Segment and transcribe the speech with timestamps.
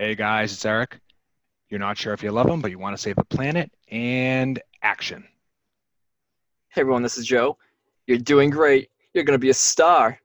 [0.00, 1.00] Hey guys, it's Eric.
[1.70, 4.62] You're not sure if you love them, but you want to save the planet and
[4.80, 5.26] action.
[6.68, 7.58] Hey everyone, this is Joe.
[8.06, 8.90] You're doing great.
[9.12, 10.20] You're gonna be a star.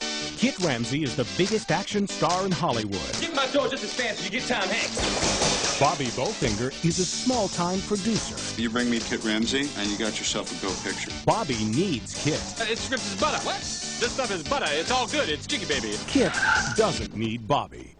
[0.00, 3.31] Kit Ramsey is the biggest action star in Hollywood.
[3.42, 5.80] Get my door just as fast as you get Tom Hanks.
[5.80, 8.36] Bobby Bowfinger is a small-time producer.
[8.60, 11.10] You bring me Kit Ramsey, and you got yourself a go picture.
[11.26, 12.40] Bobby needs Kit.
[12.60, 13.44] Uh, This script is butter.
[13.44, 13.56] What?
[13.58, 14.66] This stuff is butter.
[14.68, 15.28] It's all good.
[15.28, 15.96] It's jiggy baby.
[16.06, 16.32] Kit
[16.76, 17.96] doesn't need Bobby.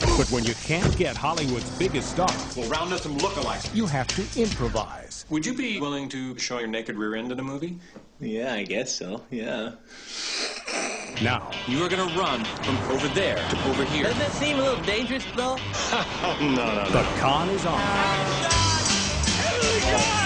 [0.00, 3.74] But when you can't get Hollywood's biggest star, We'll round up some lookalikes.
[3.74, 5.24] you have to improvise.
[5.30, 7.78] Would you be willing to show your naked rear end in a movie?
[8.20, 9.22] Yeah, I guess so.
[9.30, 9.72] Yeah.
[11.22, 14.04] Now, You are gonna run from over there to over here.
[14.04, 15.56] Doesn't that seem a little dangerous, though?
[15.90, 17.80] the con is on.
[19.26, 20.25] Steve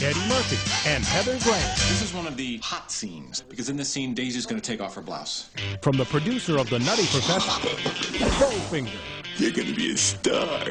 [0.00, 1.60] Eddie Murphy, and Heather Graham.
[1.88, 4.94] This is one of the hot scenes because in this scene, Daisy's gonna take off
[4.94, 5.50] her blouse.
[5.82, 7.50] From the producer of The Nutty Professor,
[8.38, 8.92] Bowfinger.
[9.38, 10.66] You're gonna be a star.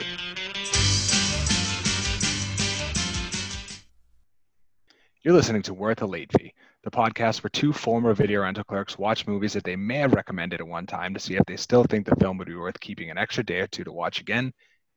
[5.23, 6.53] You're listening to Worth a Late Fee,
[6.86, 10.61] the podcast where two former video rental clerks watch movies that they may have recommended
[10.61, 13.11] at one time to see if they still think the film would be worth keeping
[13.11, 14.53] an extra day or two to watch again,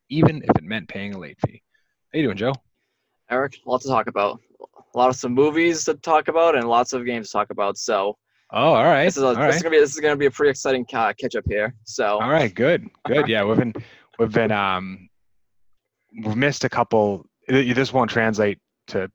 [0.08, 1.64] even if it meant paying a late fee.
[2.12, 2.52] How you doing, Joe?
[3.30, 4.40] Eric, lots to talk about.
[4.94, 7.78] A lot of some movies to talk about and lots of games to talk about.
[7.78, 8.16] So
[8.52, 9.04] Oh, all right.
[9.04, 9.54] this is a, this right.
[9.54, 11.72] is gonna be this is gonna be a pretty exciting ca- catch up here.
[11.84, 13.28] So All right, good, good.
[13.28, 13.72] Yeah, we've been
[14.18, 15.08] we've been um
[16.24, 17.26] we've missed a couple.
[17.46, 18.58] This won't translate
[18.88, 19.08] to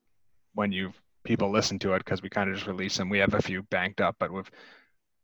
[0.53, 0.93] when you
[1.25, 3.09] people listen to it because we kind of just release them.
[3.09, 4.49] We have a few banked up, but we've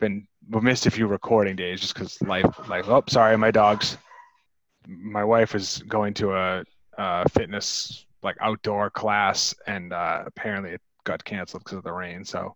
[0.01, 2.89] been we've missed a few recording days just because life life.
[2.89, 3.97] Oh, sorry, my dogs.
[4.87, 6.63] My wife was going to a,
[6.97, 12.25] a fitness like outdoor class, and uh, apparently it got canceled because of the rain.
[12.25, 12.55] So.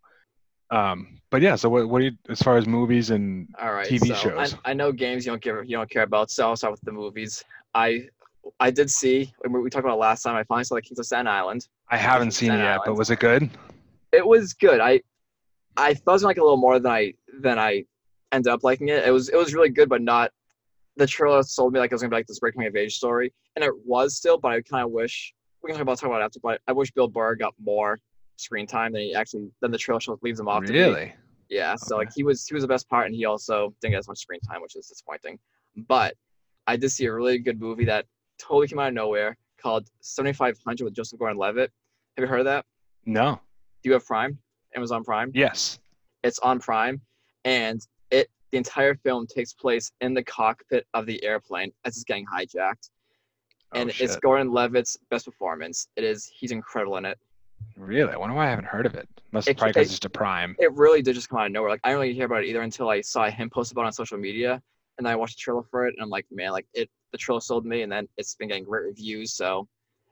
[0.71, 3.87] Um, but yeah, so what, what do you, as far as movies and all right.
[3.87, 4.55] TV so shows.
[4.65, 6.31] I, I know games you don't give you don't care about.
[6.31, 7.43] So I'll start with the movies.
[7.75, 8.07] I
[8.59, 10.35] I did see we we talked about it last time.
[10.35, 11.67] I finally saw the Kings of Staten Island.
[11.89, 13.49] I haven't seen it Staten yet, but was it good?
[14.11, 14.79] It was good.
[14.79, 15.01] I
[15.77, 17.85] I thought it was like a little more than I than I
[18.31, 19.05] ended up liking it.
[19.05, 20.31] It was it was really good, but not.
[20.97, 23.33] The trailer sold me like it was gonna be like this breaking of age story,
[23.55, 24.37] and it was still.
[24.37, 25.33] But I kind of wish
[25.65, 26.39] we can talk about talk about it after.
[26.41, 27.99] But I wish Bill Burr got more
[28.37, 30.63] screen time than he actually than the trailer show leaves him off.
[30.65, 30.73] to.
[30.73, 31.13] Really?
[31.49, 32.05] Yeah, so Okay.
[32.05, 34.19] like he was he was the best part, and he also didn't get as much
[34.19, 35.39] screen time, which is disappointing.
[35.87, 36.15] But
[36.67, 38.05] I did see a really good movie that
[38.39, 41.71] totally came out of nowhere called 7500 with Joseph Gordon-Levitt.
[42.17, 42.65] Have you heard of that?
[43.05, 43.39] No.
[43.83, 44.37] Do you have Prime?
[44.75, 45.31] Amazon Prime?
[45.33, 45.79] Yes.
[46.23, 46.99] It's on Prime,
[47.45, 47.79] and
[48.11, 52.25] it the entire film takes place in the cockpit of the airplane as it's getting
[52.25, 52.89] hijacked.
[53.73, 54.15] Oh, And it's.
[54.17, 55.87] Gordon Levitt's best performance.
[55.95, 57.17] It is he's incredible in it.
[57.77, 58.13] Really?
[58.13, 59.07] I wonder why I haven't heard of it.
[59.31, 60.55] Must It- probably because it- it's just a prime.
[60.59, 61.71] it really did just come out of nowhere.
[61.71, 63.87] Like I didn't really hear about it either until I saw him post about it
[63.87, 64.61] on social media,
[64.97, 67.17] and then I watched the trailer for it, and I'm like, man, like it, the
[67.17, 69.33] trailer sold me, and then it's been getting great reviews.
[69.33, 69.67] So,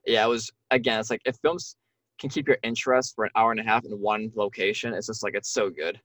[0.05, 1.75] yeah, it was again, it's like if films
[2.19, 5.23] can keep your interest for an hour and a half in one location, it's just
[5.23, 5.99] like it's so good.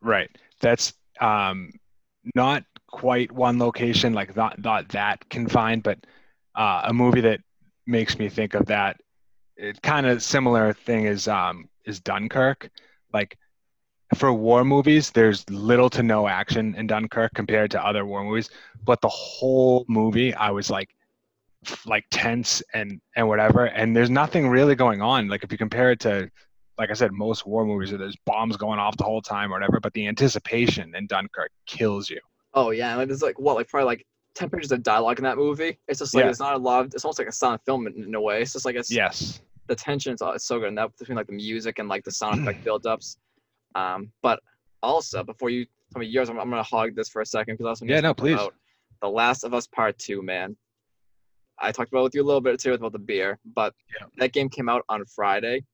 [0.00, 0.30] Right.
[0.60, 1.72] That's um
[2.34, 5.98] not quite one location, like not not that confined, but
[6.54, 7.40] uh, a movie that
[7.86, 9.00] makes me think of that.
[9.82, 12.70] Kind of similar thing is um is Dunkirk.
[13.12, 13.36] Like
[14.14, 18.48] for war movies, there's little to no action in Dunkirk compared to other war movies,
[18.84, 20.88] but the whole movie I was like
[21.84, 25.90] like tense and and whatever and there's nothing really going on like if you compare
[25.90, 26.30] it to
[26.80, 29.80] like I said, most war movies, there's bombs going off the whole time or whatever,
[29.80, 32.18] but the anticipation in Dunkirk kills you.
[32.54, 34.06] Oh yeah, and there's like what like probably like
[34.40, 35.78] ten pages of dialogue in that movie.
[35.86, 36.30] It's just like Yeah.
[36.30, 36.86] it's not a lot.
[36.86, 38.42] Of, it's almost like a silent film in, in a way.
[38.42, 39.40] It's just like it's Yes.
[39.68, 42.10] the tension is it's so good, and that between like the music and like the
[42.10, 43.18] sound effect build-ups.
[43.74, 44.40] Um, but
[44.82, 47.66] also before you tell me yours, I'm, I'm gonna hog this for a second because
[47.66, 48.34] I also Yeah, no, please.
[48.34, 48.54] about
[49.02, 50.56] The Last of Us Part Two, man.
[51.58, 54.06] I talked about it with you a little bit too about the beer, but Yeah.
[54.16, 55.64] that game came out on Friday,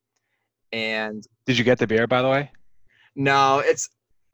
[0.72, 2.50] and Did you get the beer, by the way?
[3.14, 3.88] no, it's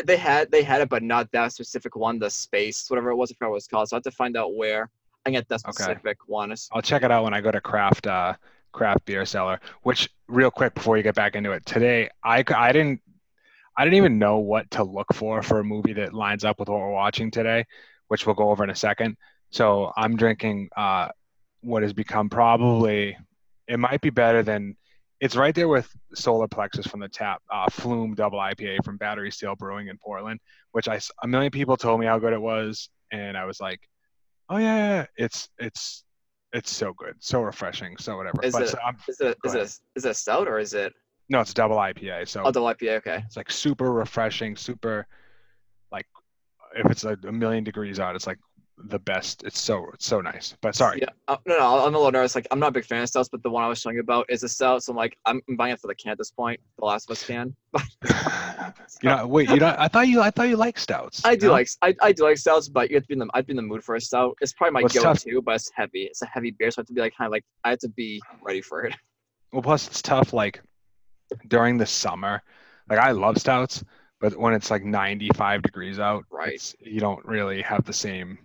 [0.05, 3.31] they had they had it, but not that specific one, the space, whatever it was,
[3.31, 3.89] I forgot what it's called.
[3.89, 4.91] So I have to find out where
[5.27, 5.95] I get that Okay.
[5.95, 6.55] specific one.
[6.73, 8.35] I'll check it out when I go to craft uh,
[8.73, 9.61] craft beer cellar.
[9.83, 13.01] Which, real quick, before you get back into it, today I I didn't
[13.77, 16.69] I didn't even know what to look for for a movie that lines up with
[16.69, 17.65] what we're watching today,
[18.09, 19.17] which we'll go over in a second.
[19.51, 21.09] So I'm drinking uh,
[21.63, 23.17] what has become probably
[23.69, 24.77] it might be better than
[25.23, 29.31] it's right there with Solar Plexus from the tap, uh, Flume Double IPA from Battery
[29.31, 30.41] Steele Brewing in Portland,
[30.73, 33.79] which I a million people told me how good it was, and I was like,
[34.49, 35.07] oh yeah, yeah, yeah.
[35.17, 36.03] it's it's
[36.53, 38.43] it's so good, so refreshing, so whatever.
[38.43, 38.79] Is but it- so
[39.09, 40.93] Is it Go it a, is it a stout or is it?
[41.29, 42.29] No, it's double IPA.
[42.29, 42.97] So Oh, double IPA.
[42.99, 43.23] Okay.
[43.25, 45.07] it's like super refreshing, super
[45.93, 46.07] like
[46.75, 48.39] if it's like a million degrees out, it's like
[48.79, 49.43] the best.
[49.45, 50.57] It's so it's so nice.
[50.61, 51.01] But sorry.
[51.01, 51.11] Yeah.
[51.29, 52.35] Uh, no, no, I'm a little nervous.
[52.35, 54.03] Like, I'm not a big fan of stouts, but the one I was telling you
[54.03, 54.83] about is a stout.
[54.83, 56.61] So I'm like, I'm I'm buying it for the can at this point.
[56.79, 57.55] The Last of Us can.
[59.03, 61.25] you know, wait, you know, I thought you I thought you like stouts.
[61.25, 61.53] I do know?
[61.53, 63.53] like I, I do like stouts, but you have to be in the I'd be
[63.53, 64.37] in the mood for a stout.
[64.41, 66.03] It's probably my Well, go-to, but it's heavy.
[66.05, 67.79] It's a heavy beer, so I have to be like kind of like I have
[67.81, 68.95] to be ready for it.
[69.53, 70.63] Well, plus it's tough like
[71.49, 72.43] during the summer.
[72.89, 73.85] Like I love stouts,
[74.19, 76.75] but when it's like 95 degrees out, Right.
[76.81, 78.39] you don't really have the same.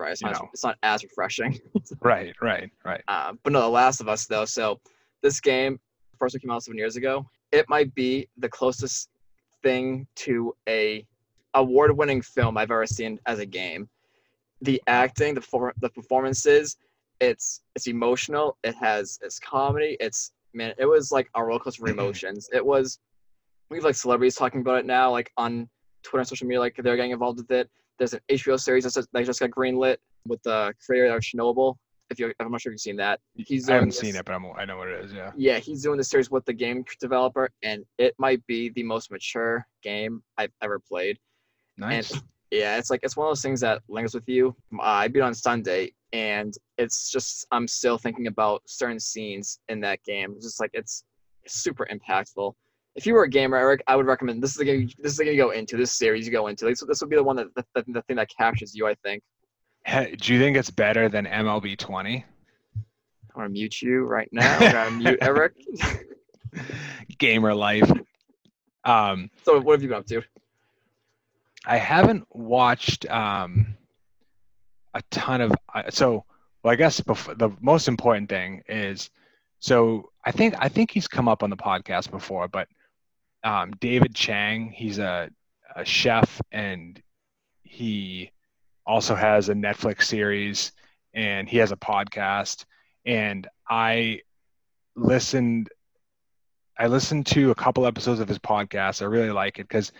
[0.00, 0.12] Right.
[0.12, 0.48] It's not know.
[0.52, 1.58] it's not as refreshing.
[2.02, 3.02] Right, right, right.
[3.08, 4.44] Uh, but no, The Last of Us though.
[4.44, 4.80] So
[5.22, 5.78] this game
[6.18, 7.26] first one came out seven years ago.
[7.52, 9.08] It might be the closest
[9.62, 11.04] thing to a
[11.54, 13.88] award-winning film I've ever seen as a game.
[14.62, 16.76] The acting, the for, the performances,
[17.20, 18.56] it's it's emotional.
[18.64, 19.96] It has it's comedy.
[20.00, 22.48] It's man, it was like a roller coaster of emotions.
[22.52, 22.98] It was
[23.68, 25.68] we have like celebrities talking about it now, like on
[26.02, 27.70] Twitter and social media, like they're getting involved with it.
[28.00, 31.76] There's an HBO series that's just, that just got greenlit with the creator of Chernobyl.
[32.10, 33.20] If you, I'm not sure if you've seen that.
[33.36, 35.12] He's I haven't doing seen it, but I'm, I know what it is.
[35.12, 35.30] Yeah.
[35.36, 39.12] Yeah, he's doing the series with the game developer, and it might be the most
[39.12, 41.18] mature game I've ever played.
[41.76, 42.10] Nice.
[42.10, 44.56] And yeah, it's like it's one of those things that lingers with you.
[44.76, 49.78] Uh, I beat on Sunday, and it's just I'm still thinking about certain scenes in
[49.80, 50.32] that game.
[50.36, 51.04] It's just like it's
[51.46, 52.54] super impactful.
[52.96, 54.90] If you were a gamer, Eric, I would recommend this is the game.
[54.98, 55.76] This is the game you go into.
[55.76, 56.64] This series you go into.
[56.64, 58.86] This, this would be the one that the, the, the thing that captures you.
[58.86, 59.22] I think.
[59.84, 62.24] Hey, do you think it's better than MLB 20?
[62.76, 62.84] I'm
[63.34, 64.58] gonna mute you right now.
[64.58, 65.52] I'm gonna mute Eric.
[67.18, 67.90] Gamer life.
[68.84, 70.22] Um, So what have you been up to?
[71.64, 73.76] I haven't watched um,
[74.94, 75.52] a ton of.
[75.72, 76.24] I- So,
[76.62, 79.10] well, I guess before, the most important thing is,
[79.60, 82.66] so I think I think he's come up on the podcast before, but
[83.42, 85.30] um, David Chang, he's a,
[85.74, 87.00] a chef and
[87.62, 88.30] he
[88.86, 90.72] also has a Netflix series
[91.14, 92.64] and he has a podcast.
[93.06, 94.20] And I
[94.96, 95.70] listened,
[96.78, 99.02] I listened to a couple episodes of his podcast.
[99.02, 99.92] I really like it because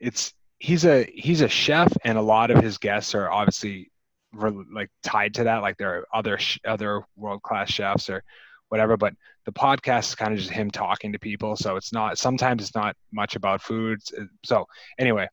[0.00, 3.90] it's he's a he's a chef and a lot of his guests are obviously
[4.32, 8.24] re- like tied to that like there are other other world class chefs or
[8.68, 12.18] whatever but the podcast is kind of just him talking to people so it's not
[12.18, 14.12] sometimes it's not much about foods
[14.44, 14.66] so
[14.98, 15.26] anyway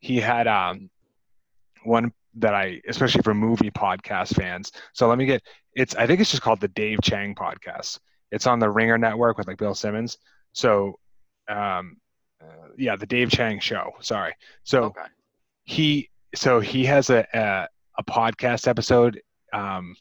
[0.00, 0.90] he had um
[1.84, 5.42] one that I especially for movie podcast fans so let me get
[5.74, 7.98] it's I think it's just called the Dave Chang podcast
[8.30, 10.18] it's on the Ringer network with like Bill Simmons
[10.52, 10.98] so
[11.48, 11.96] um
[12.42, 14.34] uh, yeah the Dave Chang show sorry
[14.64, 15.06] so Okay.
[15.64, 19.20] he so he has a a, a podcast episode
[19.52, 19.94] um,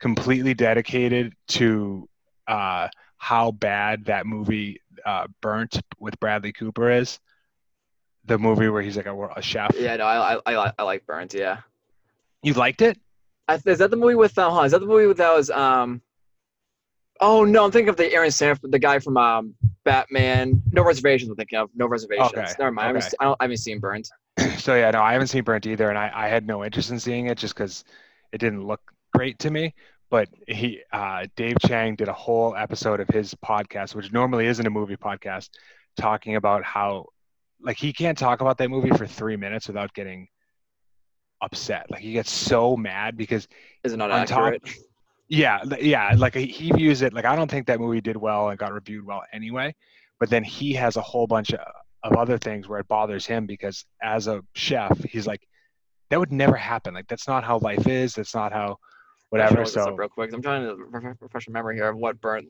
[0.00, 2.08] completely dedicated to
[2.50, 7.20] uh, how bad that movie uh, burnt with Bradley Cooper is.
[8.24, 9.74] The movie where he's like a, a chef.
[9.78, 11.32] Yeah, no, I I, I, I like Burnt.
[11.32, 11.58] Yeah.
[12.42, 12.98] You liked it?
[13.48, 14.52] I, is that the movie with um?
[14.52, 16.02] hold Is that the movie with that was um?
[17.20, 19.54] Oh no, I'm thinking of the Aaron Sanford, the guy from um
[19.84, 20.62] Batman.
[20.72, 21.30] No reservations.
[21.30, 22.32] I'm thinking of no reservations.
[22.32, 22.84] Okay, Never mind.
[22.84, 23.16] I, haven't, okay.
[23.20, 24.08] I, don't, I haven't seen Burnt.
[24.58, 27.00] so yeah, no, I haven't seen Burnt either, and I, I had no interest in
[27.00, 27.84] seeing it just because
[28.32, 28.80] it didn't look
[29.12, 29.74] great to me.
[30.10, 34.66] But he, uh, Dave Chang, did a whole episode of his podcast, which normally isn't
[34.66, 35.50] a movie podcast,
[35.96, 37.06] talking about how,
[37.62, 40.26] like, he can't talk about that movie for three minutes without getting
[41.42, 41.90] upset.
[41.90, 43.46] Like, he gets so mad because
[43.84, 44.62] Is it not On top- accurate?
[45.28, 46.14] yeah, yeah.
[46.16, 49.06] Like he- views it like I don't think that movie did well and got reviewed
[49.06, 49.74] well anyway.
[50.18, 51.60] But then he has a whole bunch of,
[52.02, 55.46] of other things where it bothers him because as a chef, he's like,
[56.10, 56.92] that would never happen.
[56.94, 58.14] Like that's not how life is.
[58.14, 58.78] That's not how
[59.30, 59.64] whatever.
[59.64, 60.32] So real quick.
[60.32, 62.48] I'm trying to refresh, my memory here of what Burnt.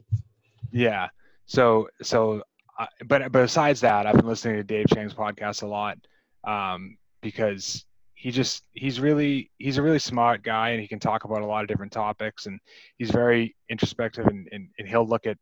[0.73, 1.09] yeah.
[1.47, 2.43] So so,
[2.79, 5.99] uh, but but besides that, I've been listening to Dave Chang's podcast a lot
[6.45, 7.85] um, because
[8.15, 11.47] he just he's really he's a really smart guy and he can talk about a
[11.47, 12.61] lot of different topics and
[12.99, 15.39] he's very introspective and, and, and he'll look at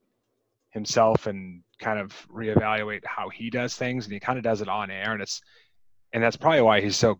[0.71, 4.69] himself and kind of reevaluate how he does things and he kind of does it
[4.69, 5.41] on air and it's
[6.13, 7.19] and that's probably why he's so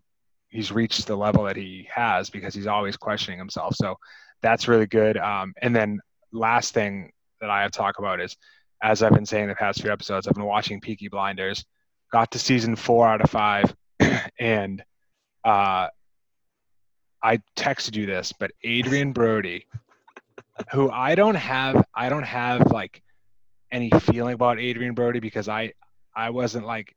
[0.49, 3.75] he's reached the level that he has because he's always questioning himself.
[3.75, 3.97] So
[4.41, 5.17] that's really good.
[5.17, 5.99] Um, and then
[6.31, 8.37] last thing that i have to talk about is
[8.83, 11.65] as i've been saying the past few episodes i've been watching peaky blinders.
[12.11, 13.73] Got to season four out of five
[14.39, 14.83] and
[15.43, 15.87] uh,
[17.21, 19.67] I texted you this, but Adrien Brody,
[20.71, 23.01] who I don't have, I don't have like
[23.71, 25.73] any feeling about Adrian Brody because I,
[26.15, 26.95] I wasn't like,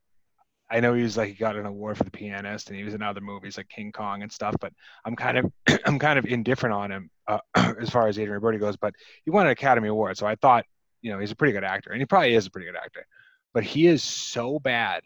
[0.72, 2.94] I know he was like he got an award for the pianist and he was
[2.94, 4.72] in other movies like King Kong and stuff, but
[5.04, 5.52] I'm kind of,
[5.84, 7.40] I'm kind of indifferent on him uh,
[7.78, 8.76] as far as Adrien Brody goes.
[8.76, 10.64] But he won an Academy Award, so I thought,
[11.02, 13.06] you know, he's a pretty good actor, and he probably is a pretty good actor.
[13.52, 15.02] but he is so bad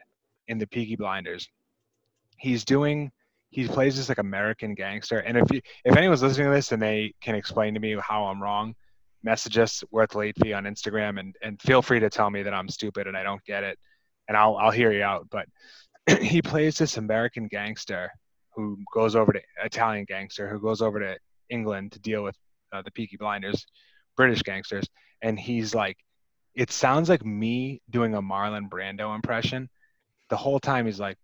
[0.47, 1.49] in the Peaky Blinders.
[2.39, 3.11] He's doing
[3.51, 5.19] he plays this like American gangster.
[5.19, 8.25] And if you, if anyone's listening to this and they can explain to me how
[8.25, 8.75] I'm wrong,
[9.23, 12.55] message us worth late fee on Instagram and and feel free to tell me that
[12.55, 13.79] I'm stupid and I don't get it,
[14.29, 15.29] and I'll I'll hear you out.
[15.31, 15.47] But
[16.21, 18.11] he plays this American gangster
[18.55, 21.17] who goes over to Italian gangster who goes over to
[21.51, 22.37] England to deal with
[22.73, 23.67] uh, the Peaky Blinders,
[24.17, 24.89] British gangsters,
[25.23, 25.99] and he's like,
[26.55, 29.69] it sounds like me doing a Marlon Brando impression.
[30.31, 31.19] The whole time he's like,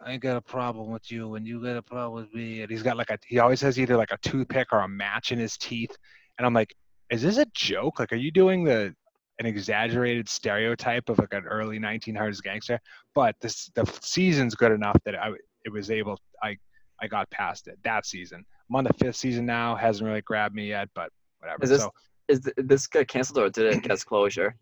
[0.00, 2.60] I ain't got a problem with you, and you got a problem with me.
[2.60, 5.32] And he's got like a, he always has either like a toothpick or a match
[5.32, 5.96] in his teeth.
[6.36, 6.74] And I'm like,
[7.10, 7.98] is this a joke?
[7.98, 8.94] Like, are you doing the
[9.38, 12.80] an exaggerated stereotype of like an early 1900s gangster?
[13.14, 15.32] But this the season's good enough that I
[15.64, 16.56] it was able I
[17.00, 18.44] I got past it that season.
[18.68, 19.74] I'm on the fifth season now.
[19.74, 21.10] Hasn't really grabbed me yet, but
[21.40, 21.62] whatever.
[21.64, 21.92] Is this so,
[22.28, 24.56] is th- this get canceled or did it get closure?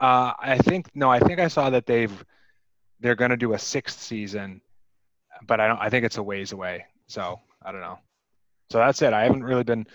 [0.00, 1.10] uh, I think no.
[1.10, 2.24] I think I saw that they've
[3.00, 4.60] they're going to do a sixth season,
[5.46, 5.78] but I don't.
[5.80, 6.86] I think it's a ways away.
[7.06, 7.98] So I don't know.
[8.70, 9.12] So that's it.
[9.12, 9.86] I haven't really been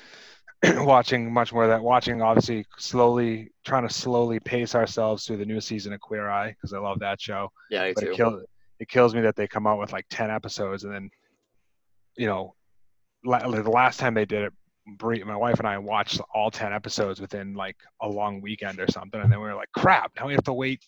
[0.85, 1.81] watching much more of that.
[1.81, 6.49] Watching obviously slowly trying to slowly pace ourselves through the new season of Queer Eye
[6.49, 7.49] because I love that show.
[7.69, 8.11] Yeah, But too.
[8.11, 8.43] it kills
[8.79, 11.09] it kills me that they come out with like ten episodes and then,
[12.17, 12.55] you know,
[13.23, 14.53] la- like the last time they did it,
[14.97, 18.87] Bree, my wife and I watched all ten episodes within like a long weekend or
[18.89, 20.81] something, and then we were like, crap, now we have to wait,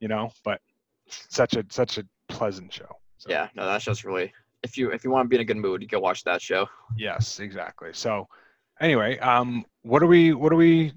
[0.00, 0.30] you know.
[0.44, 0.60] But
[1.08, 2.88] such a such a pleasant show.
[3.18, 5.44] So, Yeah, no, that's just really if you if you want to be in a
[5.44, 6.68] good mood, you go watch that show.
[6.96, 7.90] Yes, exactly.
[7.92, 8.26] So,
[8.80, 10.92] anyway, um, what are we what are we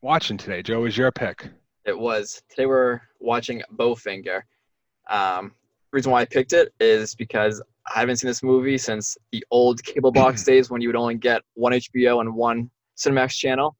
[0.00, 0.62] watching today?
[0.62, 1.48] Joe, is your pick?
[1.84, 4.42] It was today we're watching Bowfinger.
[5.08, 5.52] Um,
[5.92, 7.62] reason why I picked it is because
[7.94, 11.16] I haven't seen this movie since the old cable box days when you would only
[11.16, 13.76] get one HBO and one Cinemax channel.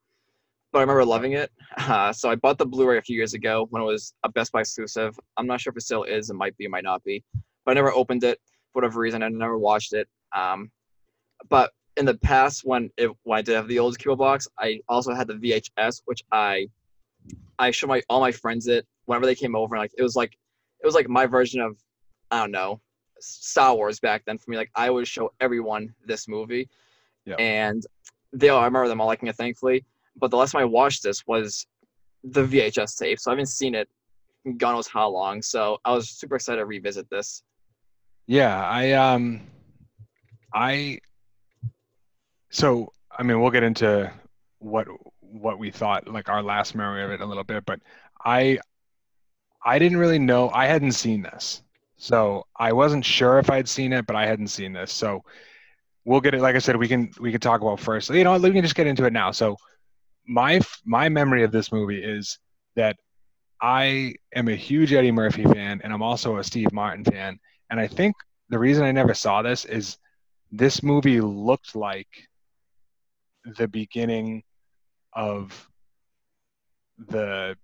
[0.72, 1.50] But I remember loving it.
[1.76, 4.52] Uh, so I bought the Blu-ray a few years ago when it was a Best
[4.52, 5.18] Buy exclusive.
[5.36, 6.30] I'm not sure if it still is.
[6.30, 6.64] It might be.
[6.64, 7.22] It might not be.
[7.64, 8.38] But I never opened it
[8.72, 9.22] for whatever reason.
[9.22, 10.08] I never watched it.
[10.34, 10.70] Um,
[11.48, 14.80] but in the past, when it when I did have the old cable box, I
[14.88, 16.68] also had the VHS, which I
[17.58, 19.76] I showed my all my friends it whenever they came over.
[19.76, 20.36] Like it was like
[20.82, 21.76] it was like my version of
[22.30, 22.80] I don't know
[23.20, 24.56] Star Wars back then for me.
[24.56, 26.68] Like I would show everyone this movie,
[27.26, 27.34] Yeah.
[27.36, 27.84] and
[28.32, 29.84] they all I remember them all liking it thankfully.
[30.16, 31.66] But the last time I watched this was
[32.24, 33.88] the VHS tape, so I haven't seen it
[34.56, 35.40] God knows how long.
[35.42, 37.42] So I was super excited to revisit this.
[38.26, 39.42] Yeah, I um,
[40.54, 40.98] I.
[42.52, 44.12] So I mean, we'll get into
[44.58, 44.86] what
[45.20, 47.64] what we thought, like our last memory of it, a little bit.
[47.64, 47.80] But
[48.24, 48.58] I,
[49.64, 50.50] I didn't really know.
[50.50, 51.62] I hadn't seen this,
[51.96, 54.92] so I wasn't sure if I'd seen it, but I hadn't seen this.
[54.92, 55.24] So
[56.04, 56.42] we'll get it.
[56.42, 58.10] Like I said, we can we can talk about first.
[58.10, 59.30] You know, we can just get into it now.
[59.30, 59.56] So
[60.26, 62.38] my my memory of this movie is
[62.76, 62.96] that
[63.62, 67.38] I am a huge Eddie Murphy fan, and I'm also a Steve Martin fan.
[67.70, 68.14] And I think
[68.50, 69.96] the reason I never saw this is
[70.50, 72.08] this movie looked like
[73.44, 74.42] the beginning
[75.12, 75.68] of
[77.08, 77.56] the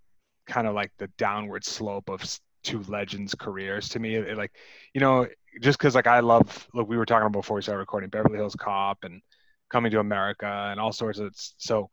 [0.47, 2.23] kind of like the downward slope of
[2.63, 4.17] two legends' careers to me.
[4.17, 4.53] It, like,
[4.95, 5.27] you know,
[5.61, 8.37] just because like I love, like we were talking about before we started recording, Beverly
[8.37, 9.23] Hills Cop and
[9.71, 11.33] Coming to America and all sorts of.
[11.35, 11.91] So,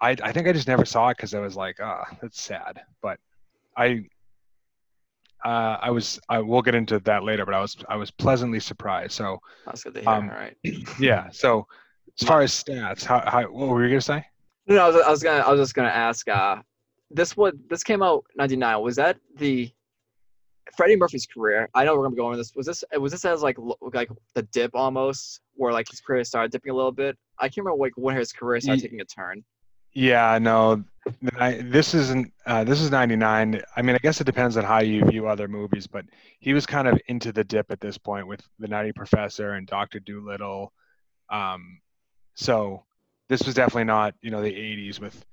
[0.00, 2.80] I I think I just never saw it because I was like, ah, that's sad.
[3.02, 3.18] But
[3.76, 4.06] I
[5.44, 8.60] uh, I was I will get into that later, but I was I was pleasantly
[8.60, 9.12] surprised.
[9.12, 10.08] So That's good to hear.
[10.08, 10.56] Um, all right.
[10.98, 11.28] yeah.
[11.30, 11.66] So
[12.20, 14.24] as far as stats, how, how what were you gonna say?
[14.66, 16.28] No, I was, I was gonna, I was just gonna ask.
[16.28, 16.56] Uh,
[17.10, 18.82] this what this came out '99.
[18.82, 19.70] Was that the
[20.76, 21.68] Freddie Murphy's career?
[21.74, 22.54] I know we're gonna be going with this.
[22.56, 26.50] Was this was this as like like the dip almost, where like his career started
[26.52, 27.16] dipping a little bit?
[27.38, 29.44] I can't remember like when his career started taking a turn.
[29.92, 30.84] Yeah, no,
[31.38, 32.32] I, this isn't.
[32.44, 33.62] Uh, this is '99.
[33.76, 36.04] I mean, I guess it depends on how you view other movies, but
[36.40, 39.66] he was kind of into the dip at this point with The Nutty Professor and
[39.66, 40.72] Doctor Dolittle.
[41.30, 41.80] Um,
[42.36, 42.84] so
[43.28, 45.24] this was definitely not, you know, the '80s with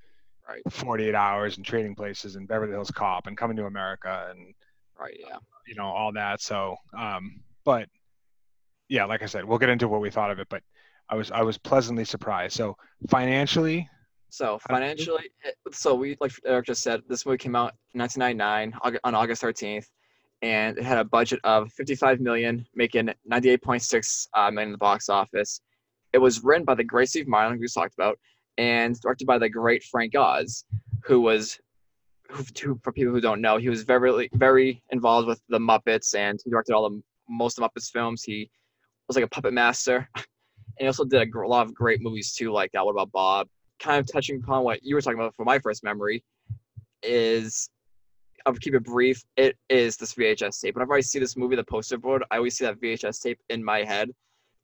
[0.46, 0.60] Right.
[0.70, 4.54] 48 Hours and Trading Places and Beverly Hills Cop and Coming to America and
[5.00, 5.16] Right.
[5.18, 5.38] Yeah.
[5.66, 6.42] you know all that.
[6.42, 7.88] So, um, but
[8.90, 10.62] yeah, like I said, we'll get into what we thought of it, but
[11.08, 12.56] I was I was pleasantly surprised.
[12.56, 12.76] So
[13.08, 13.88] financially,
[14.28, 15.04] So How did it do?
[15.04, 19.14] financially, it, so we like Eric just said, this movie came out in 1999 on
[19.14, 19.86] August 13th,
[20.42, 25.08] and it had a budget of 55 million, making 98.6 uh, million in the box
[25.08, 25.60] office.
[26.14, 28.20] It was written by the great Steve Martin, who we talked about,
[28.56, 30.64] and directed by the great Frank Oz,
[31.02, 31.58] who was,
[32.30, 36.38] who, for people who don't know, he was very very involved with the Muppets, and
[36.44, 38.22] he directed all the most of Muppets films.
[38.22, 38.48] He
[39.08, 40.24] was like a puppet master, and
[40.78, 42.84] he also did a gr- lot of great movies too, like that.
[42.84, 43.48] What About Bob
[43.80, 46.22] kind of touching upon what you were talking about for my first memory
[47.02, 47.68] is
[48.46, 49.20] I'll keep it brief.
[49.36, 50.76] It is this VHS tape.
[50.76, 53.64] Whenever I see this movie, the poster board, I always see that VHS tape in
[53.64, 54.10] my head.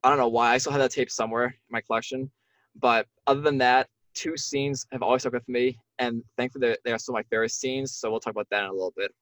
[0.03, 0.55] I don't know why.
[0.55, 2.31] I still have that tape somewhere in my collection.
[2.77, 6.93] But other than that, two scenes have always stuck with me, and thankfully they're, they
[6.93, 7.97] are still my favorite scenes.
[7.97, 9.13] So we'll talk about that in a little bit.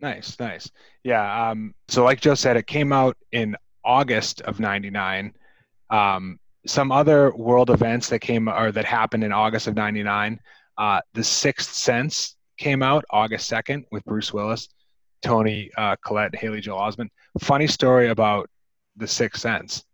[0.00, 0.70] Nice, nice.
[1.04, 1.50] Yeah.
[1.50, 5.32] Um, so, like Joe said, it came out in August of '99.
[5.90, 10.40] Um, some other world events that came or that happened in August of '99.
[10.78, 14.68] Uh, the Sixth Sense came out August 2nd with Bruce Willis,
[15.22, 17.08] Toni uh, Collette, Haley Joel Osment.
[17.40, 18.48] Funny story about
[18.96, 19.84] The Sixth Sense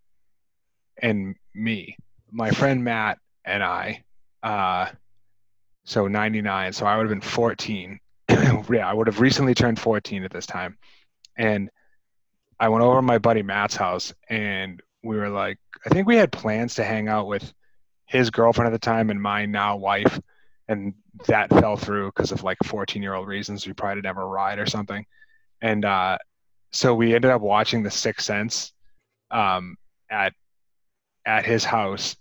[1.02, 1.96] and me.
[2.30, 4.04] My friend Matt and I,
[4.42, 4.86] uh,
[5.84, 7.98] so 99, so I would have been 14.
[8.28, 10.76] yeah, I would have recently turned 14 at this time.
[11.36, 11.70] And
[12.60, 16.16] I went over to my buddy Matt's house and we were like, I think we
[16.16, 17.52] had plans to hang out with
[18.06, 20.20] his girlfriend at the time and my now wife.
[20.68, 20.94] And
[21.26, 23.66] that fell through because of like 14 year old reasons.
[23.66, 25.06] We probably didn't have a ride or something.
[25.62, 26.18] And uh,
[26.72, 28.72] so we ended up watching The Sixth Sense
[29.30, 29.76] um,
[30.10, 30.34] at
[31.28, 32.16] at his house.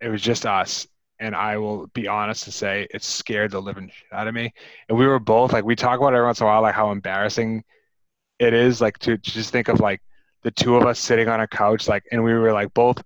[0.00, 0.86] It was just us,
[1.18, 4.52] and I will be honest to say it scared the living shit out of me.
[4.88, 6.74] And we were both like, we talk about it every once in a while, like
[6.74, 7.64] how embarrassing
[8.38, 10.02] it is, like to, to just think of like
[10.42, 13.02] the two of us sitting on a couch, like, and we were like both,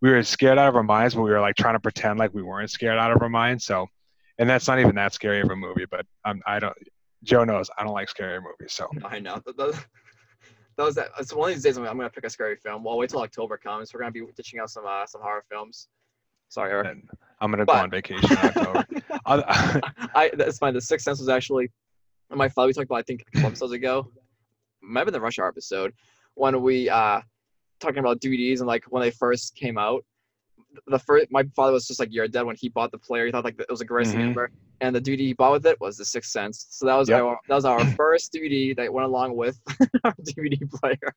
[0.00, 2.32] we were scared out of our minds, but we were like trying to pretend like
[2.32, 3.64] we weren't scared out of our minds.
[3.64, 3.88] So,
[4.38, 6.76] and that's not even that scary of a movie, but um, I don't.
[7.24, 9.42] Joe knows I don't like scary movies, so I know.
[10.80, 11.20] That, that, that was that.
[11.20, 12.84] It's one of these days I'm, I'm gonna pick a scary film.
[12.84, 13.92] We'll wait till October comes.
[13.94, 15.88] We're gonna be ditching out some uh, some horror films.
[16.48, 16.88] Sorry, Eric.
[16.88, 17.08] and
[17.40, 18.86] I'm gonna But- go on vacation in October.
[20.14, 20.74] I that's fine.
[20.74, 21.70] The Sixth Sense was actually
[22.30, 22.68] my father.
[22.68, 24.10] We talked about I think a couple episodes ago.
[24.82, 25.92] Might have the Rush Hour episode
[26.34, 27.20] when we uh
[27.80, 30.04] talking about DVDs and like when they first came out.
[30.86, 33.32] The first, my father was just like, "You're dead." When he bought the player, he
[33.32, 34.18] thought like it was a great Mhm.
[34.18, 36.66] number, and the DVD he bought with it was the Sixth Sense.
[36.70, 37.22] So that was Yep.
[37.22, 39.58] our that was our first DVD that went along with
[40.04, 41.14] our DVD player.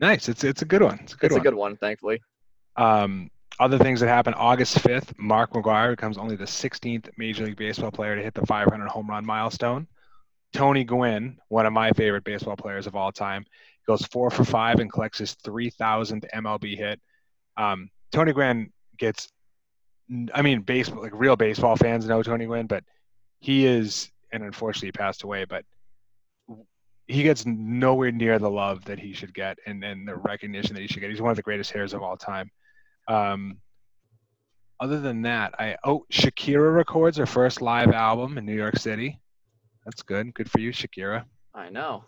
[0.00, 0.28] nice.
[0.28, 0.98] It's it's a good one.
[1.02, 1.40] It's a good it's one.
[1.40, 2.20] a good one, thankfully.
[2.76, 3.30] Um,
[3.60, 7.90] other things that happened August 5th, Mark McGwire becomes only the 16th Major League Baseball
[7.90, 9.88] player to hit the 500 home run milestone.
[10.52, 13.44] Tony Gwynn, one of my favorite baseball players of all time,
[13.86, 17.00] goes four for five and collects his 3,000th MLB hit.
[17.56, 19.28] Um, Tony Gwynn gets,
[20.32, 22.84] I mean, baseball like real baseball fans know Tony Gwynn, but
[23.40, 25.64] he is, and unfortunately he passed away, but
[27.06, 30.80] he gets nowhere near the love that he should get and, and the recognition that
[30.80, 31.10] he should get.
[31.10, 32.50] He's one of the greatest hitters of all time.
[33.08, 33.58] Um,
[34.80, 39.18] other than that, I oh Shakira records her first live album in New York City.
[39.84, 40.34] That's good.
[40.34, 41.24] Good for you, Shakira.
[41.54, 42.04] I know.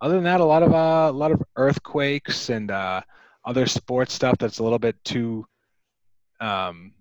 [0.00, 3.02] Other than that, a lot of uh, a lot of earthquakes and uh,
[3.44, 5.46] other sports stuff that's a little bit too,
[6.40, 6.92] um,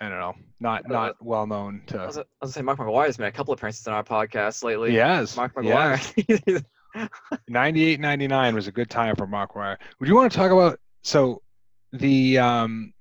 [0.00, 2.20] I don't know, not Uh, not well known I was, to.
[2.20, 4.94] I was say Mark McGwire's made a couple appearances on our podcast lately.
[4.94, 5.96] Yes, Mark yeah.
[5.98, 6.64] McGwire.
[7.48, 9.78] 98 99 was a good time for Mark Wire.
[10.00, 11.42] Would you want to talk about so
[11.92, 12.92] the um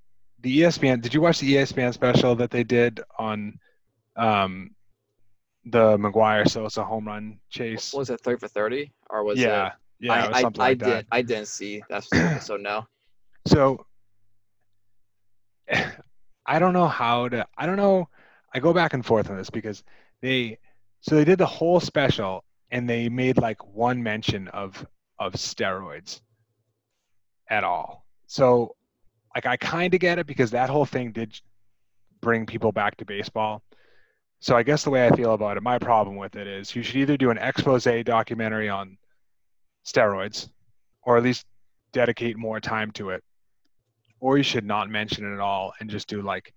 [0.41, 3.57] the ESPN did you watch the ESPN special that they did on
[4.15, 4.71] um
[5.65, 7.93] the McGwire So it's a home run chase?
[7.93, 9.67] was it thirty for thirty or was yeah.
[9.67, 9.73] it?
[10.01, 11.07] Yeah, I, I, something I like did.
[11.11, 12.03] I didn't see that
[12.41, 12.57] so.
[12.57, 12.85] No.
[13.47, 13.85] So
[16.45, 18.09] I don't know how to I don't know
[18.53, 19.83] I go back and forth on this because
[20.21, 20.59] they
[21.01, 24.85] so they did the whole special and they made like one mention of
[25.19, 26.21] of steroids
[27.49, 28.05] at all.
[28.27, 28.75] So
[29.33, 31.39] like I kind of get it because that whole thing did
[32.21, 33.61] bring people back to baseball.
[34.39, 36.83] So I guess the way I feel about it, my problem with it is you
[36.83, 38.97] should either do an expose documentary on
[39.85, 40.49] steroids
[41.03, 41.45] or at least
[41.93, 43.23] dedicate more time to it
[44.19, 46.53] or you should not mention it at all and just do like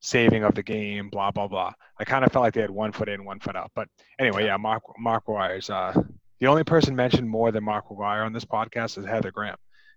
[0.00, 1.72] saving of the game, blah blah blah.
[1.98, 3.70] I kind of felt like they had one foot in, one foot out.
[3.74, 3.88] But
[4.18, 5.94] anyway, yeah, Mark Mark Wire's uh,
[6.40, 9.56] the only person mentioned more than Mark McGwire on this podcast is Heather Graham,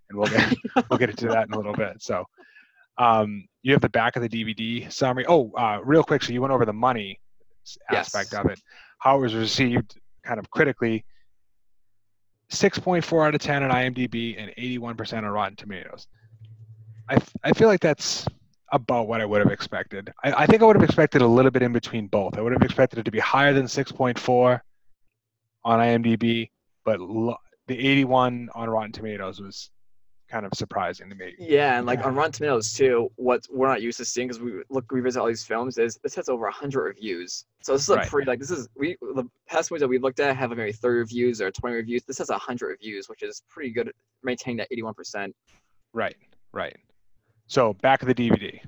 [0.09, 0.53] and we'll get
[0.89, 2.01] we'll get into that in a little bit.
[2.01, 2.25] So,
[2.97, 5.25] um, you have the back of the DVD summary.
[5.27, 7.19] Oh, uh, real quick, so you went over the money
[7.91, 8.39] aspect Yes.
[8.45, 8.59] of it.
[8.99, 11.03] How it was received, kind of critically.
[12.51, 16.07] 6.4 out of 10 on IMDb and 81% on Rotten Tomatoes.
[17.09, 18.25] I, I feel like that's
[18.71, 20.13] about what I would have expected.
[20.23, 22.37] I, I think I would have expected a little bit in between both.
[22.37, 24.59] I would have expected it to be higher than 6.4
[25.63, 26.49] on IMDb,
[26.83, 29.71] but lo- the 81 on Rotten Tomatoes was
[30.29, 31.33] kind of surprising to me.
[31.39, 34.61] Yeah, and like on Rotten Tomatoes too, what we're not used to seeing because we
[34.69, 37.45] look revisit all these films is this has over hundred reviews.
[37.61, 38.07] So this is a Right.
[38.09, 40.71] pretty like this is we the past movies that we looked at have like maybe
[40.73, 42.03] thirty reviews or twenty reviews.
[42.03, 45.33] This has hundred reviews, which is pretty good, at maintaining that eighty one percent.
[45.93, 46.17] Right,
[46.51, 46.75] right.
[47.47, 48.59] So back of the DVD.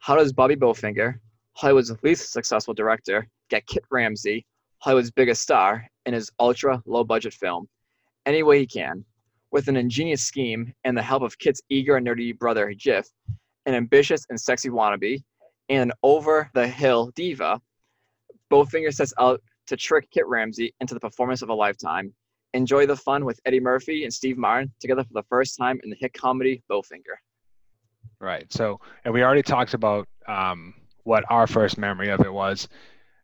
[0.00, 1.20] How does Bobby Bowfinger,
[1.54, 4.44] Hollywood's least successful director, get Kit Ramsey,
[4.78, 7.68] Hollywood's biggest star, in his ultra low budget film
[8.26, 9.04] any way he can.
[9.50, 13.08] With an ingenious scheme and the help of Kit's eager and nerdy brother, Jiff,
[13.64, 15.22] an ambitious and sexy wannabe,
[15.70, 17.60] and an over the hill diva,
[18.52, 22.12] Bowfinger sets out to trick Kit Ramsey into the performance of a lifetime.
[22.52, 25.90] Enjoy the fun with Eddie Murphy and Steve Martin together for the first time in
[25.90, 27.16] the hit comedy Bowfinger.
[28.20, 28.52] Right.
[28.52, 32.68] So, and we already talked about um, what our first memory of it was.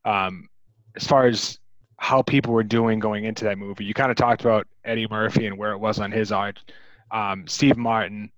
[0.05, 0.49] Um,
[0.97, 1.59] as far as
[1.99, 5.47] how people were doing going into that movie, you kind of talked about Eddie Murphy
[5.47, 6.61] and where it was on his art.
[7.11, 8.31] Um, Steve Martin,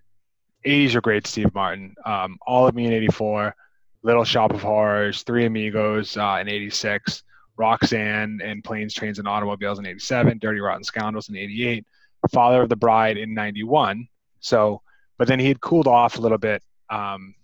[0.65, 1.95] 80s are great, Steve Martin.
[2.05, 3.55] Um, All of Me in 84,
[4.03, 7.23] Little Shop of Horrors, Three Amigos uh, in 86,
[7.57, 11.87] Roxanne and Planes, Trains, and Automobiles in 87, Dirty Rotten Scoundrels in 88,
[12.33, 14.09] Father of the Bride in 91.
[14.41, 14.83] So,
[15.19, 17.35] but then he had cooled off a little bit um,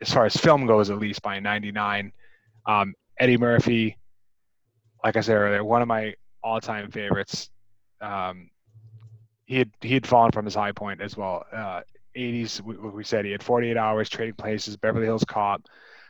[0.00, 2.12] as far as film goes, at least by 99.
[2.66, 3.96] Um, Eddie Murphy,
[5.04, 7.50] like I said earlier, one of my all-time favorites.
[8.00, 8.50] Um,
[9.46, 11.44] he had he had fallen from his high point as well.
[11.52, 11.82] Uh,
[12.16, 15.62] 80s, we, we said he had 48 hours, Trading Places, Beverly Hills Cop,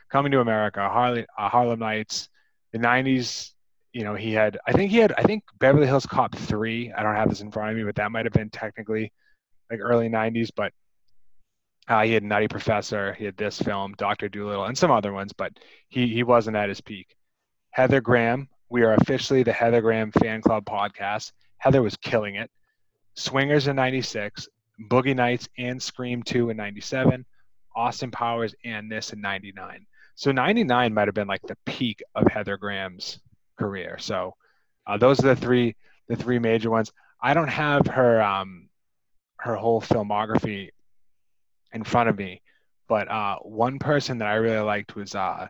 [0.09, 2.29] Coming to America, Harley, uh, Harlem Nights.
[2.71, 3.51] The 90s,
[3.93, 6.91] you know, he had I think he had I think Beverly Hills Cop three.
[6.91, 9.11] I don't have this in front of me, but that might have been technically
[9.69, 10.49] like early 90s.
[10.55, 10.73] But
[11.87, 15.33] uh, he had Nutty Professor, he had this film, Doctor Dolittle, and some other ones,
[15.33, 15.51] but
[15.89, 17.15] he he wasn't at his peak.
[17.71, 21.31] Heather Graham, we are officially the Heather Graham Fan Club podcast.
[21.57, 22.49] Heather was killing it.
[23.15, 24.47] Swingers in '96,
[24.89, 27.25] Boogie Nights and Scream 2 in '97,
[27.75, 29.85] Austin Powers and this in '99.
[30.15, 33.19] So '99 might have been like the peak of Heather Graham's
[33.59, 33.97] career.
[33.99, 34.35] So
[34.87, 35.75] uh, those are the three
[36.07, 36.91] the three major ones.
[37.21, 38.69] I don't have her um,
[39.43, 40.69] her whole filmography
[41.73, 42.41] in front of me.
[42.87, 45.47] But uh, one person that I really liked was uh,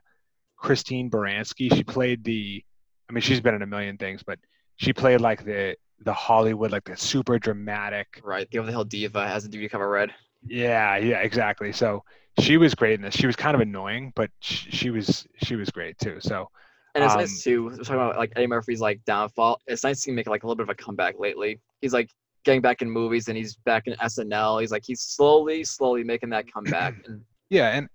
[0.57, 1.73] Christine Baranski.
[1.73, 2.63] She played the,
[3.09, 4.39] I mean, she's been in a million things, but
[4.77, 8.23] she played like the the Hollywood, like the super dramatic.
[8.23, 10.11] Right, the over the hill diva has the DVD cover red.
[10.45, 11.71] Yeah, yeah, exactly.
[11.71, 12.03] So
[12.39, 13.15] she was great in this.
[13.15, 16.19] She was kind of annoying, but she, she was she was great too.
[16.21, 16.49] So
[16.95, 17.65] And it's Um, nice too.
[17.65, 19.59] We're talking about like Eddie Murphy's like downfall.
[19.67, 21.59] It's nice to see him make like a little bit of a comeback lately.
[21.81, 22.09] He's like
[22.43, 24.61] getting back in movies and he's back in SNL.
[24.61, 26.95] He's like he's slowly, slowly making that comeback.
[27.07, 27.87] And yeah, and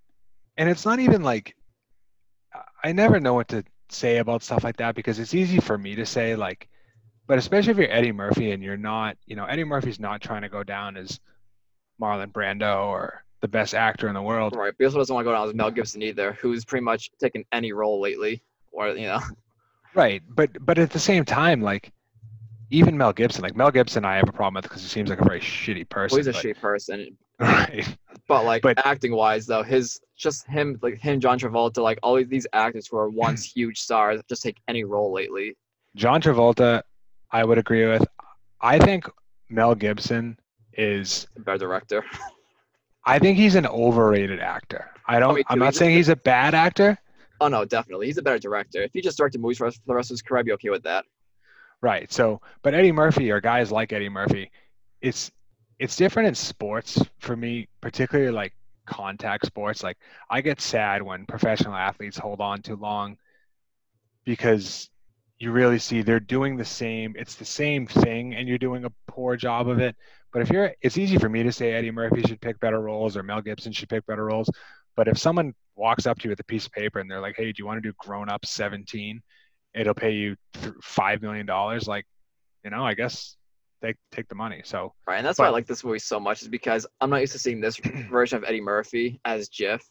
[0.56, 1.54] and it's not even like
[2.82, 5.94] I never know what to say about stuff like that because it's easy for me
[5.94, 6.68] to say like,
[7.26, 10.42] but especially if you're Eddie Murphy and you're not, you know, Eddie Murphy's not trying
[10.42, 11.20] to go down as
[12.00, 14.54] Marlon Brando or the best actor in the world.
[14.56, 16.84] right, but he also doesn't want to go down as Mel Gibson either, who's pretty
[16.84, 18.42] much taken any role lately.
[18.72, 19.20] Or you know,
[19.94, 21.92] Right, but but at the same time, like
[22.70, 25.20] even Mel Gibson, like Mel Gibson, I have a problem with because he seems like
[25.20, 26.16] a very shitty person.
[26.16, 27.16] well, he's a but- shit person.
[27.40, 27.96] Right.
[28.26, 32.22] But like But- acting wise though, his just him like him, John Travolta, like all
[32.24, 35.56] these actors who are once huge stars just take any role lately.
[35.94, 36.82] John Travolta,
[37.30, 38.04] I would agree with.
[38.60, 39.08] I think
[39.48, 40.36] Mel Gibson
[40.72, 41.28] is.
[41.36, 42.04] A better director.
[43.06, 44.90] I think he's an overrated actor.
[45.06, 45.34] I oh, don't.
[45.36, 46.98] me I'm not saying he's a bad actor.
[47.40, 48.06] Oh no, definitely.
[48.06, 48.82] He's a better director.
[48.82, 50.52] If he just directed movies for us for the rest of his career, I'd be
[50.52, 51.04] okay with that.
[51.80, 52.12] Right.
[52.12, 54.50] So, but Eddie Murphy or guys like Eddie Murphy,
[55.00, 55.30] it's
[55.78, 58.52] it's different in sports for me, particularly like
[58.86, 59.82] contact sports.
[59.82, 59.96] Like
[60.28, 63.16] I get sad when professional athletes hold on too long
[64.24, 64.90] because
[65.38, 67.14] you really see they're doing the same.
[67.16, 69.94] It's the same thing, and you're doing a poor job of it.
[70.32, 73.16] But if you're, it's easy for me to say Eddie Murphy should pick better roles
[73.16, 74.50] or Mel Gibson should pick better roles.
[74.96, 77.36] But if someone walks up to you with a piece of paper and they're like,
[77.36, 79.22] "Hey, do you want to do Grown Up 17?"
[79.74, 81.86] It'll pay you th- five million dollars.
[81.88, 82.04] Like,
[82.64, 83.36] you know, I guess
[83.82, 84.62] take take the money.
[84.64, 87.20] So Right, and that's why I like this movie so much is because I'm not
[87.20, 87.76] used to seeing this
[88.10, 89.82] version of Eddie Murphy as Jiff.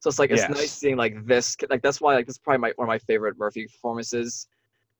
[0.00, 0.50] So it's like it's Yes.
[0.50, 1.56] nice seeing like this.
[1.70, 4.48] Like that's why like this is probably my, one of my favorite Murphy performances.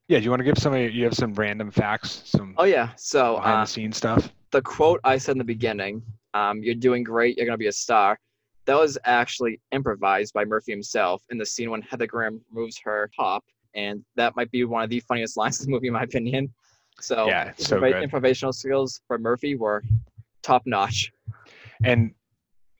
[0.09, 0.91] yeah, do you want to give somebody?
[0.93, 4.33] You have some random facts, some Oh yeah, so behind uh, the scenes stuff.
[4.53, 7.37] the quote I said in the beginning, um, "You're doing great.
[7.37, 8.19] You're gonna be a star."
[8.65, 13.11] That was actually improvised by Murphy himself in the scene when Heather Graham removes her
[13.15, 13.45] top,
[13.77, 16.53] and that might be one of the funniest lines in the movie, in my opinion.
[17.01, 17.95] So Yeah, so good.
[18.11, 19.83] improvisational skills for Murphy were
[20.43, 21.13] top notch.
[21.85, 22.13] and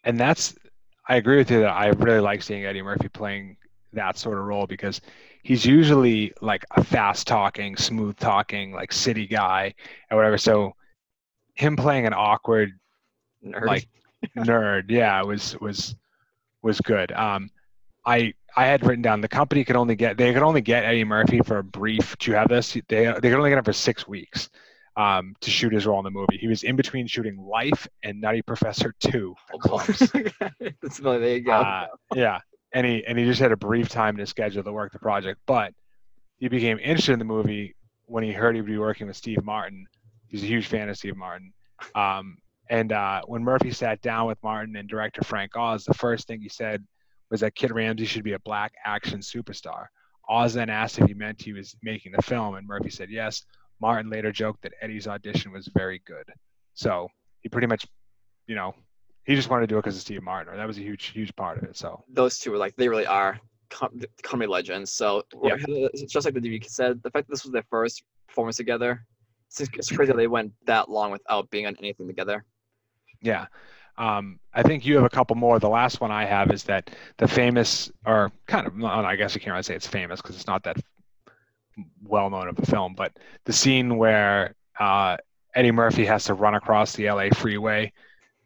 [0.05, 0.57] and that's
[1.09, 3.57] I agree with you that I really like seeing Eddie Murphy playing
[3.93, 5.01] that sort of role because
[5.43, 9.75] he's usually like a fast talking, smooth talking, like city guy
[10.11, 10.39] or whatever.
[10.39, 10.75] So
[11.55, 12.73] him playing an awkward
[13.45, 13.67] Nerd.
[13.67, 13.89] like
[14.37, 15.95] nerd, yeah, was was
[16.63, 17.13] was good.
[17.13, 17.51] Um,
[18.05, 21.05] I I had written down the company could only get they could only get Eddie
[21.05, 22.17] Murphy for a brief.
[22.19, 22.73] Do you have this?
[22.73, 24.49] They they could only get him for six weeks
[24.97, 26.39] um, to shoot his role in the movie.
[26.39, 29.35] He was in between shooting Life and Nutty Professor Two.
[29.53, 30.33] Oh, The.
[30.61, 31.53] That's- there you go.
[31.53, 32.41] Uh, yeah,
[32.73, 34.99] and he and he just had a brief time in his schedule to work the
[34.99, 35.39] project.
[35.47, 35.75] But
[36.39, 37.75] he became interested in the movie
[38.07, 39.87] when he heard he'd be working with Steve Martin.
[40.29, 41.53] He's a huge fan of Steve Martin.
[41.95, 42.39] Um,
[42.71, 46.41] and uh, when Murphy sat down with Martin and director Frank Oz, the first thing
[46.41, 46.85] he said
[47.31, 49.87] was that Kit Ramsey should be a black action superstar.
[50.29, 53.45] Oz then asked if he meant he was making the film, and Murphy said yes.
[53.81, 56.25] Martin later joked that Eddie's audition was very good.
[56.75, 57.09] So
[57.43, 57.87] he pretty much,
[58.47, 58.75] you know,
[59.25, 60.53] he just wanted to do it because of Steve Martin.
[60.53, 61.77] Or that was a huge, huge part of it.
[61.77, 63.39] So those two were like they really are
[63.71, 64.93] com- comedy legends.
[64.93, 65.57] So Yeah.
[66.09, 69.05] just like the DV said, the fact that this was their first performance together,
[69.51, 72.45] it's, it's crazy they went that long without being on anything together.
[73.21, 73.47] Yeah.
[73.99, 75.59] Um, I think you have a couple more.
[75.59, 79.41] The last one I have is that the famous, or kind of, I guess you
[79.41, 80.77] can't really say it's famous because it's not that
[82.05, 83.13] well known of a film, but
[83.45, 85.17] the scene where uh,
[85.55, 87.93] Eddie Murphy has to run across the LA freeway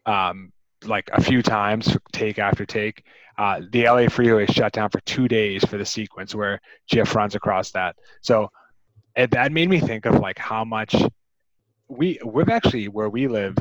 [0.06, 0.52] um,
[0.84, 3.04] like a few times, take after take.
[3.36, 7.14] Uh, the LA freeway is shut down for two days for the sequence where Jeff
[7.14, 7.96] runs across that.
[8.20, 8.50] So
[9.16, 10.94] that made me think of like how much
[11.88, 13.56] we we've actually where we live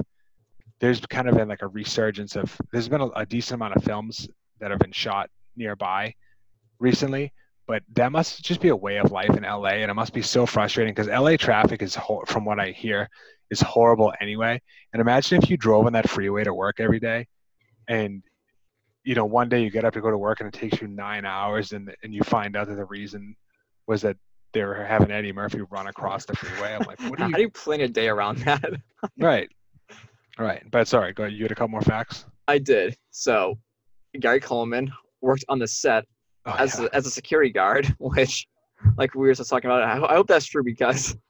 [0.79, 3.83] there's kind of been like a resurgence of there's been a, a decent amount of
[3.83, 4.27] films
[4.59, 6.13] that have been shot nearby
[6.79, 7.31] recently
[7.67, 10.21] but that must just be a way of life in LA and it must be
[10.21, 13.09] so frustrating because LA traffic is hor- from what I hear
[13.51, 14.61] is horrible anyway
[14.93, 17.27] and imagine if you drove on that freeway to work every day
[17.87, 18.23] and
[19.03, 20.87] you know one day you get up to go to work and it takes you
[20.87, 23.35] 9 hours and and you find out that the reason
[23.87, 24.17] was that
[24.51, 27.41] they were having Eddie Murphy run across the freeway I'm like what do How do
[27.41, 28.63] you plan a day around that?
[29.17, 29.49] Right.
[30.37, 30.63] Right.
[30.71, 31.33] But sorry, go ahead.
[31.35, 32.25] You had a couple more facts?
[32.47, 32.97] I did.
[33.11, 33.57] So
[34.19, 36.05] Gary Coleman worked on the set
[36.45, 36.85] Oh, as yeah.
[36.85, 38.47] a, as a security guard, which,
[38.97, 41.15] like we were just talking about, I, I hope that's true because.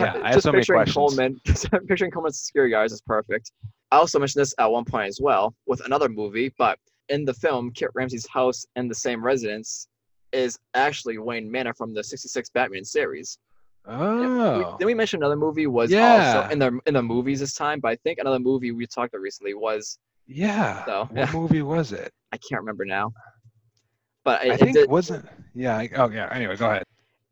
[0.00, 0.94] Yeah, I have so many questions.
[0.94, 1.40] Coleman,
[1.88, 3.50] picturing Coleman as security guards is perfect.
[3.90, 7.34] I also mentioned this at one point as well with another movie, but in the
[7.34, 9.88] film, Kit Ramsey's house and the same residence
[10.32, 13.40] is actually Wayne Manor from the '66 Batman series.
[13.88, 14.76] Oh.
[14.78, 16.42] Then we mentioned another movie was Yeah.
[16.42, 19.14] also in the in the movies this time, but I think another movie we talked
[19.14, 20.84] about recently was yeah.
[20.84, 21.32] So, what yeah.
[21.32, 22.12] movie was it?
[22.32, 23.12] I can't remember now.
[24.24, 25.26] But I, it think it wasn't.
[25.54, 25.78] Yeah.
[25.78, 26.28] I, oh, yeah.
[26.30, 26.84] Anyway, go ahead.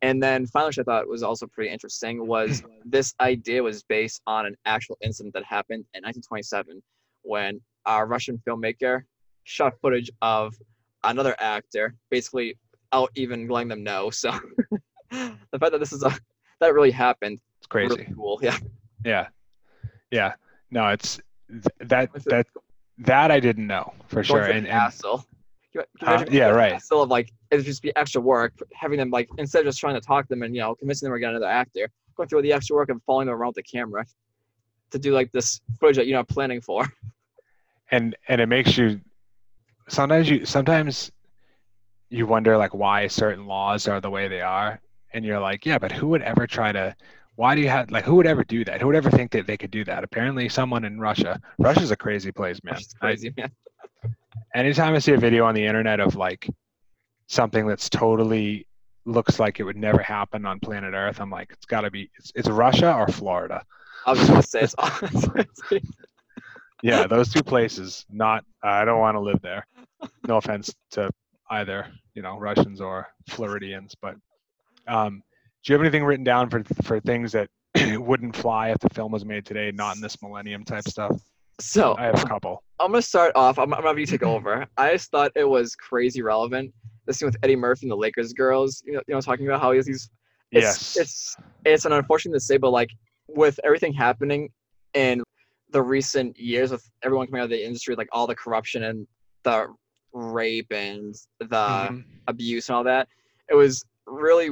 [0.03, 4.23] And then finally, which I thought was also pretty interesting was this idea was based
[4.27, 6.83] on an actual incident that happened in 1927
[7.23, 9.03] when a Russian filmmaker
[9.45, 10.55] shot footage of
[11.05, 12.57] another actor, basically
[12.93, 14.11] out even letting them know.
[14.11, 14.31] So
[15.11, 16.17] the fact that this is a
[16.61, 17.95] that really happened, It's crazy.
[17.97, 18.39] really cool.
[18.43, 18.59] Yeah,
[19.05, 19.29] Yeah.
[20.11, 20.35] Yeah.
[20.71, 22.47] No, it's th- that that
[22.99, 24.43] that I didn't know for sure.
[24.43, 25.19] And, and hassle.
[25.19, 25.27] Can
[25.75, 26.25] you- you Huh?
[26.31, 26.73] Yeah, right.
[26.73, 29.79] hassle of like it would just be extra work, having them like instead of just
[29.79, 32.29] trying to talk to them and you know convincing them to get another actor, going
[32.29, 34.05] through the extra work of following them around with the camera
[34.91, 36.87] to do like this footage that you're not planning for.
[37.91, 39.01] and and it makes you
[39.89, 41.13] sometimes you sometimes
[42.09, 44.81] you wonder like why certain laws are the way they are
[45.17, 46.95] and you're like yeah but who would ever try to
[47.37, 48.81] why do you have like who would ever do that?
[48.81, 50.05] Who would ever think that they could do that?
[50.05, 52.79] Apparently someone in russia russia's a crazy place man.
[53.01, 53.51] Crazy, man.
[54.55, 56.49] anytime i see a video on the internet of like
[57.29, 58.67] something that's totally
[59.07, 62.11] looks like it would never happen on planet earth i'm like it's got to be
[62.19, 63.65] it's, it's russia or florida.
[64.05, 64.77] I was just gonna say it's
[66.83, 69.67] yeah those two places not i don't want to live there.
[70.29, 71.11] No offense to
[71.51, 74.17] either you know russians or floridians but
[74.87, 75.23] um
[75.65, 77.49] do you have anything written down for for things that
[78.01, 81.13] wouldn't fly if the film was made today not in this millennium type stuff
[81.61, 83.59] so i have a couple I'm gonna start off.
[83.59, 84.67] I'm, I'm gonna have you take over.
[84.77, 86.75] I just thought it was crazy relevant.
[87.07, 88.83] This scene with Eddie Murphy and the Lakers girls.
[88.85, 90.11] You know, you know, talking about how he has these.
[90.53, 92.91] It's, yes It's it's an unfortunate to say, but like
[93.29, 94.51] with everything happening
[94.93, 95.23] in
[95.71, 99.07] the recent years with everyone coming out of the industry, like all the corruption and
[99.43, 99.69] the
[100.13, 102.05] rape and the Mhm.
[102.29, 103.09] abuse and all that,
[103.49, 104.51] it was really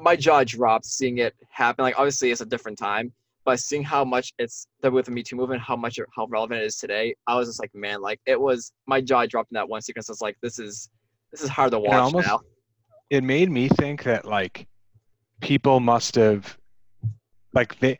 [0.00, 1.82] my jaw dropped seeing it happen.
[1.82, 3.12] Like obviously it's a different time,
[3.44, 6.60] but seeing how much it's the with the Me Too movement, how much how relevant
[6.60, 9.54] it is today, I was just like, man, like it was my jaw dropped in
[9.56, 10.08] that one sequence.
[10.08, 10.90] It's like this is
[11.30, 12.40] this is hard to watch almost- now.
[13.10, 14.66] it made me think that like
[15.40, 16.56] people must have
[17.52, 17.98] like they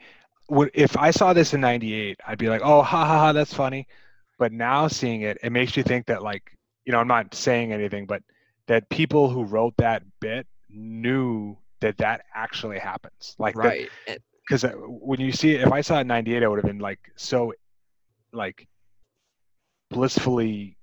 [0.48, 3.54] would if i saw this in 98 i'd be like oh ha ha ha that's
[3.54, 3.86] funny
[4.38, 6.52] but now seeing it it makes you think that like
[6.84, 8.22] you know i'm not saying anything but
[8.66, 13.88] that people who wrote that bit knew that that actually happens like Right.
[14.06, 14.16] Eh,
[14.48, 16.64] because uh, when you see it, if I saw it in '98, I would have
[16.64, 17.52] been like so,
[18.32, 18.66] like,
[19.90, 20.78] blissfully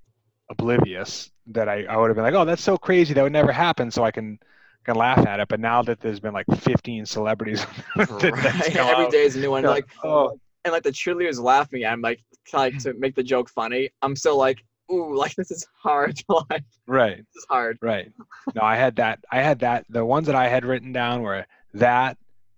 [0.50, 3.52] oblivious that I, I would have been like, oh, that's so crazy, that would never
[3.52, 4.40] happen, so I can
[4.84, 5.48] can laugh at it.
[5.48, 8.76] But now that there's been like 15 celebrities, that, right.
[8.76, 9.64] Every day is a new one.
[9.64, 13.24] you're Like oh, and like the cheerleaders laughing at him, like like to make the
[13.24, 13.90] joke funny.
[14.02, 16.20] I'm still like ooh, like this is hard.
[16.30, 17.78] like right, this is hard.
[17.82, 18.12] right.
[18.54, 19.20] No, I had that.
[19.32, 19.86] I had that.
[19.90, 22.18] The ones that I had written down were that.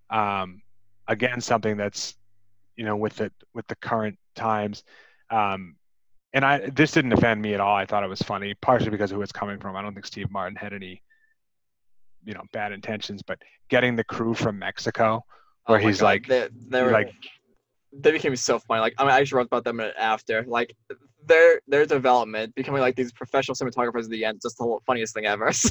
[0.09, 0.61] Um,
[1.07, 2.15] again, something that's,
[2.75, 4.83] you know, with the with the current times.
[5.29, 5.75] Um,
[6.33, 7.75] and I this didn't offend me at all.
[7.75, 9.75] I thought it was funny, partially because of who it's coming from.
[9.75, 11.01] I don't think Steve Martin had any,
[12.23, 15.23] you know, bad intentions, but getting the crew from Mexico,
[15.65, 17.13] where Oh he's God, like, they, they were like,
[17.93, 18.81] they became so funny.
[18.81, 20.43] Like I mean, I actually wrote about them after.
[20.43, 20.75] Like
[21.27, 25.13] their their development, becoming like these professional cinematographers at the end, just the whole funniest
[25.13, 25.51] thing ever.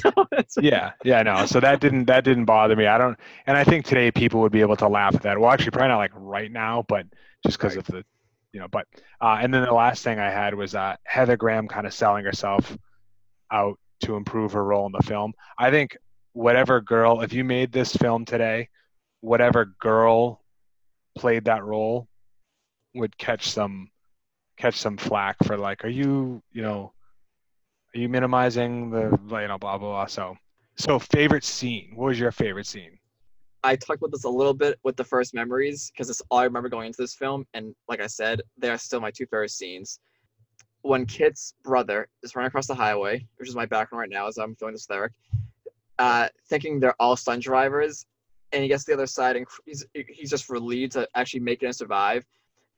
[0.47, 1.45] So yeah, yeah, no.
[1.45, 2.85] So that didn't that didn't bother me.
[2.87, 5.39] I don't, and I think today people would be able to laugh at that.
[5.39, 7.05] Well, actually, probably not like right now, but
[7.45, 7.87] just because Right.
[7.89, 8.03] of the,
[8.53, 8.67] you know.
[8.67, 8.87] But
[9.21, 12.25] uh, and then the last thing I had was uh, Heather Graham kind of selling
[12.25, 12.77] herself
[13.51, 15.33] out to improve her role in the film.
[15.57, 15.97] I think
[16.33, 18.69] whatever girl, if you made this film today,
[19.21, 20.41] whatever girl
[21.17, 22.07] played that role
[22.93, 23.89] would catch some
[24.57, 26.91] catch some flack for like, are you, you know,
[27.95, 30.05] are you minimizing the, you know, blah blah blah.
[30.05, 30.35] So,
[30.75, 31.93] so favorite scene.
[31.95, 32.97] What was your favorite scene?
[33.63, 36.43] I talked about this a little bit with the first memories because it's all I
[36.43, 39.51] remember going into this film, and like I said, they are still my two favorite
[39.51, 39.99] scenes.
[40.83, 44.37] When Kit's brother is running across the highway, which is my background right now as
[44.37, 45.11] I'm feeling this Eric,
[45.99, 48.05] uh, thinking they're all stunt drivers,
[48.51, 51.63] and he gets to the other side and he's he's just relieved to actually make
[51.63, 52.25] it and survive,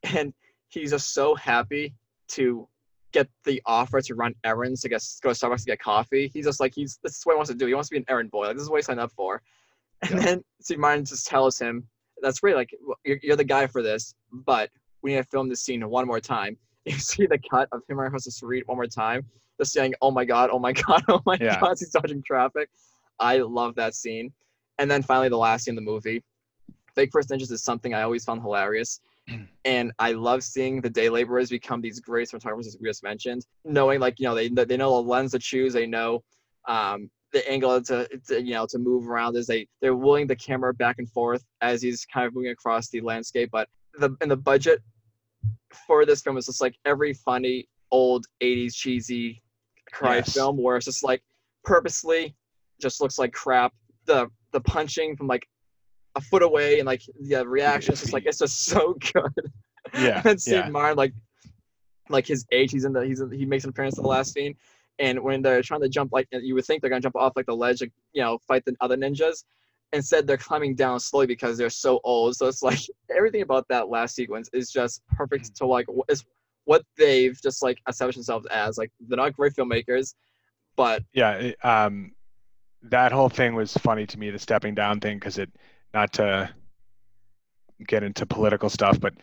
[0.03, 0.33] and
[0.69, 1.93] he's just so happy
[2.29, 2.67] to
[3.12, 6.29] get the offer to run errands to get go to Starbucks to get coffee.
[6.34, 7.65] He's just like he's this is what he wants to do.
[7.65, 8.47] He wants to be an errand boy.
[8.47, 9.41] Like this is what he signed up for.
[10.10, 11.86] And then Steve Martin just tells him,
[12.21, 12.55] "That's great.
[12.55, 12.69] Like
[13.03, 14.69] you're, you're the guy for this, but
[15.01, 17.97] we need to film this scene one more time." You see the cut of him
[17.97, 19.23] running across the street one more time,
[19.60, 21.60] just saying, "Oh my god, oh my god, oh my Yeah.
[21.60, 22.69] god," he's dodging traffic.
[23.19, 24.32] I love that scene.
[24.79, 26.23] And then finally, the last scene in the movie,
[26.95, 29.01] Fake Purse Ninjas is something I always found hilarious.
[29.65, 33.45] And I love seeing the day laborers become these great cinematographers, as we just mentioned,
[33.65, 36.23] knowing like you know they they know the lens to choose, they know
[36.67, 40.35] um, the angle to, to you know to move around as they they're willing the
[40.35, 43.49] camera back and forth as he's kind of moving across the landscape.
[43.51, 43.67] But
[43.99, 44.81] the in the budget
[45.85, 49.41] for this film is just like every funny old 80s cheesy
[49.91, 50.33] cry Yes.
[50.33, 51.21] film where it's just like
[51.63, 52.35] purposely
[52.79, 53.73] just looks like crap.
[54.05, 55.47] The the punching from like
[56.15, 59.51] a foot away and like the reaction is just like it's just so good.
[59.93, 60.69] Yeah, and Steve yeah.
[60.69, 61.13] Martin like
[62.09, 64.33] like his age he's in the he's in, he makes an appearance in the last
[64.33, 64.55] scene.
[64.97, 67.45] And when they're trying to jump like you would think they're gonna jump off like
[67.45, 69.43] the ledge like, you know fight the other ninjas.
[69.91, 72.35] Instead they're climbing down slowly because they're so old.
[72.35, 72.79] So it's like
[73.15, 76.25] everything about that last sequence is just perfect to like is
[76.65, 78.77] what they've just like established themselves as.
[78.77, 80.13] Like they're not great filmmakers
[80.79, 82.13] but yeah um
[82.81, 85.51] that whole thing was funny to me the stepping down thing because it
[85.93, 86.49] not to
[87.88, 89.13] get into political stuff but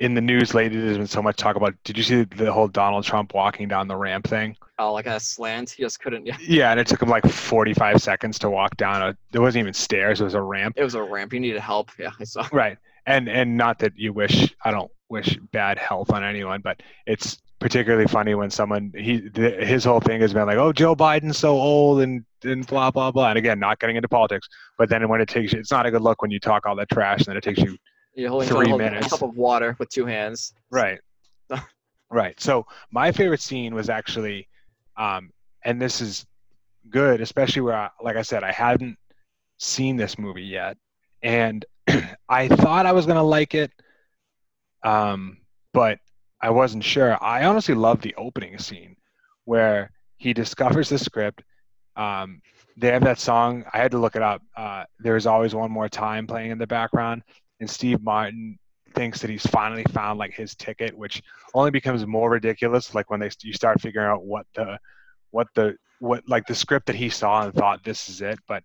[0.00, 2.68] in the news lately there's been so much talk about did you see the whole
[2.68, 4.56] donald trump walking down the ramp thing?
[4.80, 5.70] Oh, like a slant?
[5.70, 6.36] He just couldn't yeah.
[6.46, 9.74] Yeah and it took him like 45 seconds to walk down a there wasn't even
[9.74, 10.74] stairs it was a ramp.
[10.78, 11.32] It was a ramp.
[11.32, 11.90] He needed help.
[11.98, 12.46] Yeah i saw.
[12.52, 12.78] Right.
[13.06, 17.38] And and not that you wish i don't wish bad health on anyone but it's
[17.58, 21.36] particularly funny when someone he th- his whole thing has been like oh joe biden's
[21.38, 23.30] so old and and blah blah blah.
[23.30, 25.90] And again not getting into politics but then when it takes you it's not a
[25.90, 27.76] good look when you talk all that trash and then it takes you
[28.14, 29.06] you're holding Three trying to hold minutes.
[29.06, 30.52] a cup of water with two hands.
[30.70, 30.98] Right.
[32.10, 32.40] Right.
[32.40, 34.48] So my favorite scene was actually
[34.96, 35.30] um
[35.64, 36.24] and this is
[36.88, 38.96] good especially where I, like i said i hadn't
[39.58, 40.76] seen this movie yet.
[41.22, 41.64] And
[42.28, 43.70] i thought i was going to like it
[44.84, 45.38] um
[45.72, 45.98] but
[46.40, 47.22] i wasn't sure.
[47.22, 48.96] I honestly love the opening scene
[49.44, 51.42] where he discovers the script.
[51.96, 52.40] Um
[52.76, 53.64] they have that song.
[53.72, 54.42] I had to look it up.
[54.56, 57.22] Uh there's always one more time playing in the background
[57.60, 58.58] and steve martin
[58.94, 61.22] thinks that he's finally found like his ticket which
[61.54, 64.78] only becomes more ridiculous like when they you start figuring out what the
[65.30, 68.38] what the what like the script that he saw and thought this is it.
[68.46, 68.62] But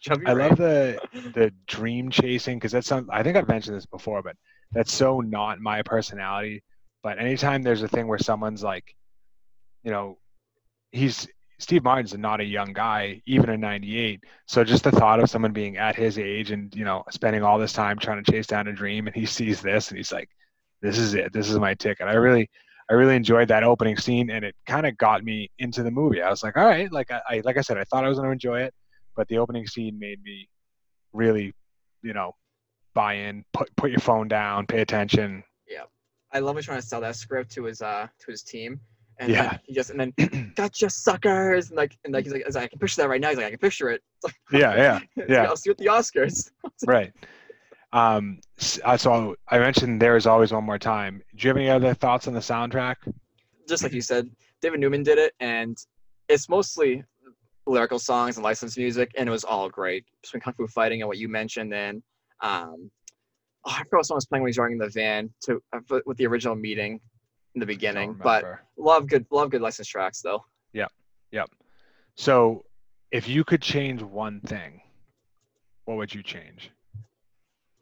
[0.00, 0.48] Chubby i Ray.
[0.48, 1.00] love the
[1.34, 4.36] the dream chasing because that's some i think i've mentioned this before but
[4.72, 6.62] that's so not my personality
[7.02, 8.94] but anytime there's a thing where someone's like
[9.82, 10.18] you know
[10.90, 11.28] he's
[11.58, 15.52] steve martin's not a young guy even in 98 so just the thought of someone
[15.52, 18.68] being at his age and you know spending all this time trying to chase down
[18.68, 20.28] a dream and he sees this and he's like
[20.82, 21.32] this is it.
[21.32, 22.08] This is my ticket.
[22.08, 22.50] I really
[22.90, 26.20] i really enjoyed that opening scene and it kind of got me into the movie.
[26.20, 26.90] I was like all right.
[26.92, 28.74] Like I, I like i said i thought i was going to enjoy it
[29.16, 30.48] but the opening scene made me
[31.12, 31.54] really
[32.02, 32.32] you know
[32.94, 35.44] buy in put put your phone down pay attention
[36.32, 38.80] I love him trying to sell that script to his uh to his team.
[39.18, 39.58] And Yeah.
[39.64, 43.02] he just and then gotcha suckers and like and like he's like, I can picture
[43.02, 43.28] that right now.
[43.28, 44.02] He's like I can picture it.
[44.52, 45.44] yeah yeah like, Yeah.
[45.44, 46.50] I'll see you at the Oscars.
[46.86, 47.12] right
[47.92, 48.40] um
[48.84, 51.92] uh, so i mentioned there is always one more time do you have any other
[51.92, 52.96] thoughts on the soundtrack
[53.68, 54.30] Just like you said,
[54.62, 55.76] David Newman did it, and
[56.28, 57.04] it's mostly
[57.66, 61.08] lyrical songs and licensed music, and it was all great between kung fu fighting and
[61.08, 62.02] what you mentioned, and
[62.40, 62.90] um,
[63.66, 66.16] oh, I forgot song was playing when he's driving in the van to uh, with-
[66.16, 67.00] the original meeting
[67.54, 68.14] in the beginning.
[68.14, 68.44] But
[68.76, 70.44] love good, love good licensed tracks though.
[70.72, 71.44] Yeah.
[72.14, 72.66] So,
[73.10, 74.82] if you could change one thing,
[75.86, 76.70] what would you change?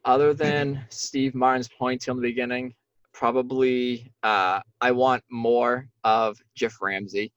[0.05, 2.73] Other than Steve Martin's point in the beginning,
[3.13, 7.33] probably uh, I want more of Jeff Ramsey.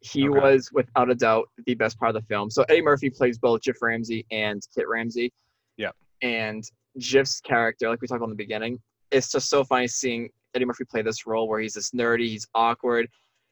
[0.00, 0.40] He Okay.
[0.40, 2.50] was without a doubt the best part of the film.
[2.50, 5.32] So Eddie Murphy plays both Jeff Ramsey and Kit Ramsey.
[5.76, 5.94] Yep.
[6.22, 6.64] And
[6.98, 8.80] Jeff's character, like we talked about in the beginning,
[9.10, 12.46] it's just so funny seeing Eddie Murphy play this role where he's this nerdy, he's
[12.54, 13.08] awkward,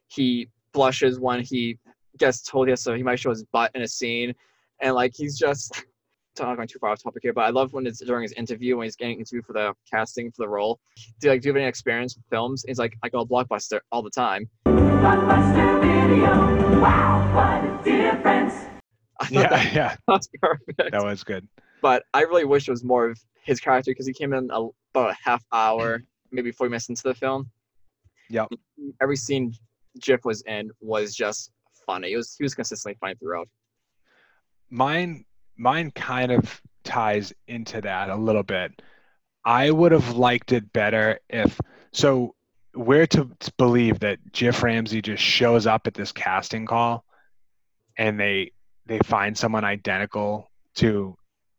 [0.08, 1.78] he blushes when he
[2.18, 4.34] gets told he has to, he might show his butt in a scene,
[4.80, 5.84] and like he's just
[6.40, 8.32] I'm not going too far off topic here, but I love when it's during his
[8.32, 10.78] interview when he's getting interviewed for the casting for the role.
[11.20, 12.64] Do you like do you have any experience with films?
[12.66, 14.48] He's like, I go to Blockbuster all the time.
[14.66, 16.80] Blockbuster Video.
[16.80, 18.54] Wow, what a difference.
[19.20, 20.92] I Yeah, that yeah, was perfect.
[20.92, 21.46] that was good.
[21.82, 24.68] But I really wish it was more of his character because he came in a,
[24.94, 27.50] about a half hour, maybe 40 minutes into the film.
[28.28, 28.46] Yeah.
[29.00, 29.54] Every scene
[29.98, 31.52] Jiff was in was just
[31.86, 32.12] funny.
[32.12, 33.48] It was he was consistently funny throughout.
[34.70, 35.24] Mine,
[35.56, 38.82] mine kind of ties into that a little bit.
[39.44, 41.58] I would have liked it better if
[41.92, 42.34] so.
[42.72, 47.04] We're to to believe that Jeff Ramsey just shows up at this casting call,
[47.96, 48.52] and they
[48.86, 51.16] they find someone identical to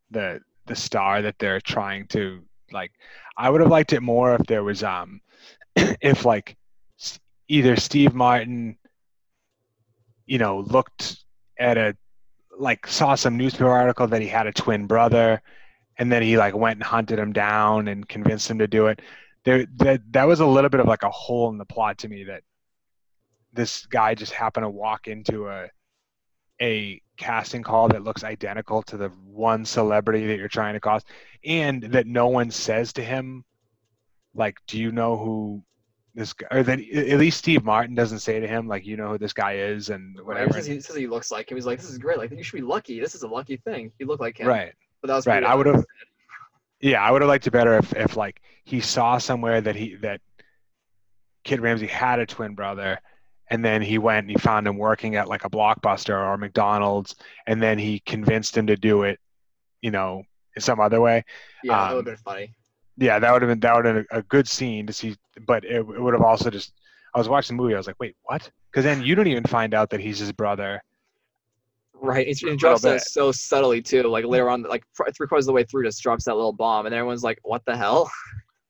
[0.09, 2.41] the the star that they're trying to
[2.71, 2.91] like.
[3.37, 5.21] I would have liked it more if there was um
[5.75, 6.55] if like
[7.47, 8.77] either Steve Martin,
[10.25, 11.23] you know, looked
[11.59, 11.95] at a
[12.57, 15.41] like saw some newspaper article that he had a twin brother
[15.97, 19.01] and then he like went and hunted him down and convinced him to do it
[19.45, 22.07] there that that was a little bit of like a hole in the plot to
[22.07, 22.43] me that
[23.53, 25.67] this guy just happened to walk into a
[26.61, 31.03] a casting call that looks identical to the one celebrity that you're trying to cause
[31.45, 33.45] and that no one says to him
[34.33, 35.61] like do you know who
[36.15, 39.09] this guy or that at least steve martin doesn't say to him like you know
[39.09, 40.47] who this guy is and Whatever.
[40.47, 41.57] whatever Says he, says he looks like him.
[41.57, 42.17] He's like, this is great.
[42.17, 42.99] Like you should be lucky.
[42.99, 43.91] This is a lucky thing.
[43.99, 44.47] You look like him.
[44.47, 45.85] right But that was Right, I would've-
[46.81, 49.95] Yeah, I would have liked it better if, if like he saw somewhere that he
[49.97, 50.19] that
[51.43, 52.99] Kit Ramsey had a twin brother,
[53.51, 57.15] and then he went and he found him working at like a blockbuster or McDonald's,
[57.45, 59.19] and then he convinced him to do it,
[59.81, 60.23] you know,
[60.55, 61.25] in some other way.
[61.61, 62.55] Yeah, that um, would have been funny.
[62.97, 65.17] Yeah, that would have been that would have been a, a good scene to see,
[65.45, 66.73] but it, it would have also just.
[67.13, 67.73] I was watching the movie.
[67.73, 68.49] I was like, wait, what?
[68.71, 70.81] Because then you don't even find out that he's his brother.
[71.93, 72.25] Right.
[72.25, 74.03] He little drops that so subtly too.
[74.03, 76.85] Like later on, like three quarters of the way through, just drops that little bomb,
[76.85, 78.09] and everyone's like, "What the hell?"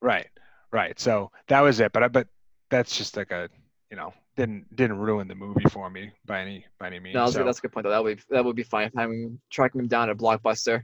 [0.01, 0.27] Right,
[0.71, 0.99] right.
[0.99, 1.91] So that was it.
[1.91, 2.27] But I, but
[2.71, 3.47] that's just like a,
[3.91, 7.13] you know, didn't didn't ruin the movie for me by any by any means.
[7.15, 7.89] No, that's, So- that's a good point though.
[7.89, 10.83] That would be, that would be fine having tracking him down at Blockbuster.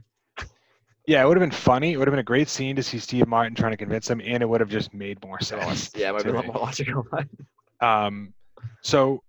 [1.06, 1.94] Yeah, it would have been funny.
[1.94, 4.20] It would have been a great scene to see Steve Martin trying to convince him,
[4.22, 5.90] and it would have just made more sense.
[5.96, 7.06] Yeah, it might be a lot more logical.
[7.80, 8.34] Um,
[8.82, 9.22] so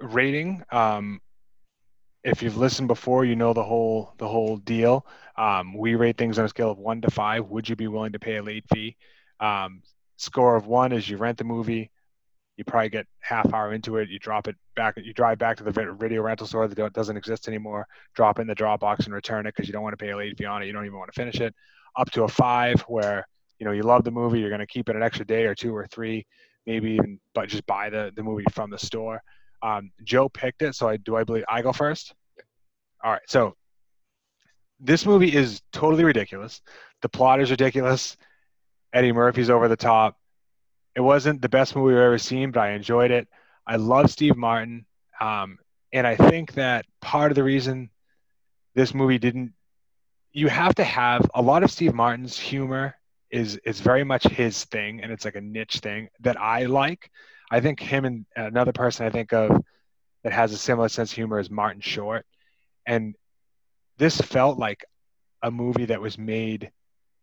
[0.00, 0.62] rating.
[0.72, 1.20] Um,
[2.24, 5.06] if you've listened before, you know the whole the whole deal.
[5.38, 7.46] Um, we rate things on a scale of one to five.
[7.48, 8.96] Would you be willing to pay a late fee?
[9.38, 9.82] Um,
[10.16, 11.90] score of one is you rent the movie.
[12.60, 14.10] You probably get half hour into it.
[14.10, 14.94] You drop it back.
[15.02, 17.86] You drive back to the video rental store that doesn't exist anymore.
[18.14, 20.36] Drop in the Dropbox and return it because you don't want to pay a late
[20.36, 20.66] fee on it.
[20.66, 21.54] You don't even want to finish it.
[21.96, 23.26] Up to a five, where
[23.58, 24.40] you know you love the movie.
[24.40, 26.26] You're going to keep it an extra day or two or three,
[26.66, 29.22] maybe even, but just buy the the movie from the store.
[29.62, 32.12] Um, Joe picked it, so I do I believe I go first.
[33.02, 33.56] All right, so
[34.80, 36.60] this movie is totally ridiculous.
[37.00, 38.18] The plot is ridiculous.
[38.92, 40.19] Eddie Murphy's over the top.
[40.94, 43.28] It wasn't the best movie I've ever seen, but I enjoyed it.
[43.66, 44.86] I love Steve Martin,
[45.20, 45.58] um,
[45.92, 47.90] and I think that part of the reason
[48.74, 49.52] this movie didn't
[50.32, 52.94] you have to have a lot of Steve Martin's humor
[53.30, 57.10] is is very much his thing, and it's like a niche thing that I like.
[57.50, 59.62] I think him and another person I think of
[60.22, 62.26] that has a similar sense of humor is Martin Short,
[62.86, 63.14] and
[63.98, 64.84] this felt like
[65.42, 66.70] a movie that was made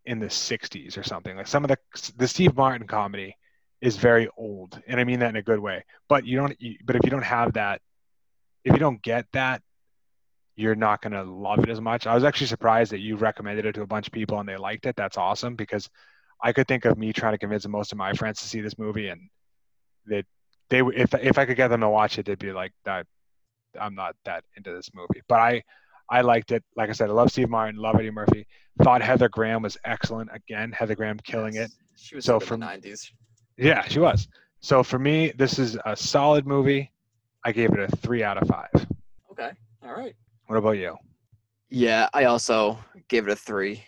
[0.04, 1.78] in the 60s or something like some of the
[2.16, 3.36] the steve martin comedy
[3.80, 6.76] is very old and i mean that in a good way but you don't you,
[6.84, 7.80] but if you don't have that
[8.64, 9.62] if you don't get that
[10.56, 13.64] you're not going to love it as much i was actually surprised that you recommended
[13.64, 15.88] it to a bunch of people and they liked it that's awesome because
[16.42, 18.78] i could think of me trying to convince most of my friends to see this
[18.78, 19.20] movie and
[20.06, 20.24] that
[20.70, 23.06] they would if, if i could get them to watch it they'd be like that
[23.80, 25.62] i'm not that into this movie but i
[26.08, 26.64] I liked it.
[26.76, 28.46] Like I said, I love Steve Martin, love Eddie Murphy.
[28.82, 30.30] Thought Heather Graham was excellent.
[30.32, 31.70] Again, Heather Graham killing it.
[31.96, 33.10] She was So from the '90s.
[33.58, 34.28] Yeah, she was.
[34.60, 36.90] So for me, this is a solid movie.
[37.44, 38.70] I gave it a three out of five.
[39.32, 39.50] Okay.
[39.84, 40.14] All right.
[40.46, 40.96] What about you?
[41.68, 42.78] Yeah, I also
[43.08, 43.84] gave it a three.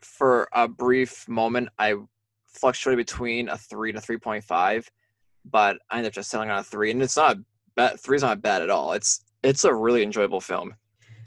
[0.00, 1.94] For a brief moment, I
[2.46, 4.90] fluctuated between a three and a three point five,
[5.44, 7.36] but I ended up just settling on a three, and it's not
[7.76, 8.00] bad.
[8.00, 8.92] Three's not bad at all.
[8.92, 10.74] It's it's a really enjoyable film.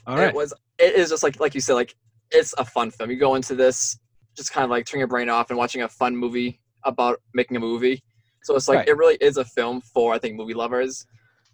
[0.05, 0.29] All right.
[0.29, 0.53] It was.
[0.77, 1.95] It is just like like you said, like
[2.31, 3.09] it's a fun film.
[3.09, 3.97] You go into this
[4.35, 7.57] just kind of like turning your brain off and watching a fun movie about making
[7.57, 8.03] a movie.
[8.43, 8.87] So it's like Right.
[8.87, 11.05] it really is a film for I think movie lovers,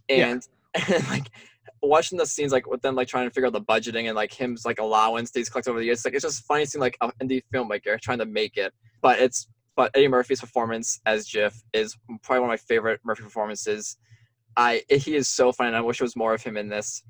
[0.10, 0.28] Yeah.
[0.28, 0.48] and
[0.90, 1.28] and like
[1.82, 4.32] watching the scenes like with them like trying to figure out the budgeting and like
[4.32, 6.00] him's like allowance that he's collected over the years.
[6.00, 9.20] It's like it's just funny seeing like an indie filmmaker trying to make it, but
[9.20, 13.98] it's but Eddie Murphy's performance as Jiff is probably one of my favorite Murphy performances.
[14.58, 17.04] I he is so funny, and I wish there was more of him in this.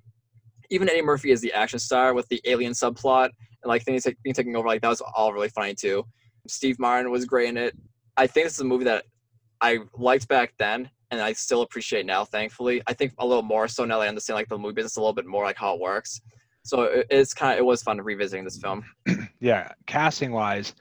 [0.70, 3.26] Even Eddie Murphy is the action star with the alien subplot
[3.64, 6.06] and like things like, being taken over, like that was all really funny too.
[6.48, 7.76] Steve Martin was great in it.
[8.22, 9.06] I think this is a movie that
[9.62, 12.24] I liked back then, and I still appreciate now.
[12.24, 14.98] Thankfully, I think a little more so now that I understand like the movie business
[14.98, 16.22] a little bit more, like how it works.
[16.64, 18.86] So it, it's kind of it was fun revisiting this film.
[19.40, 20.76] yeah, casting wise,